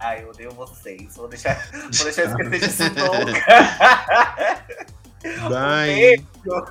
[0.00, 1.14] Ai, eu odeio vocês.
[1.16, 4.86] Vou deixar, vou deixar esquecer disso nunca.
[5.22, 6.24] Bye.
[6.44, 6.66] beijo.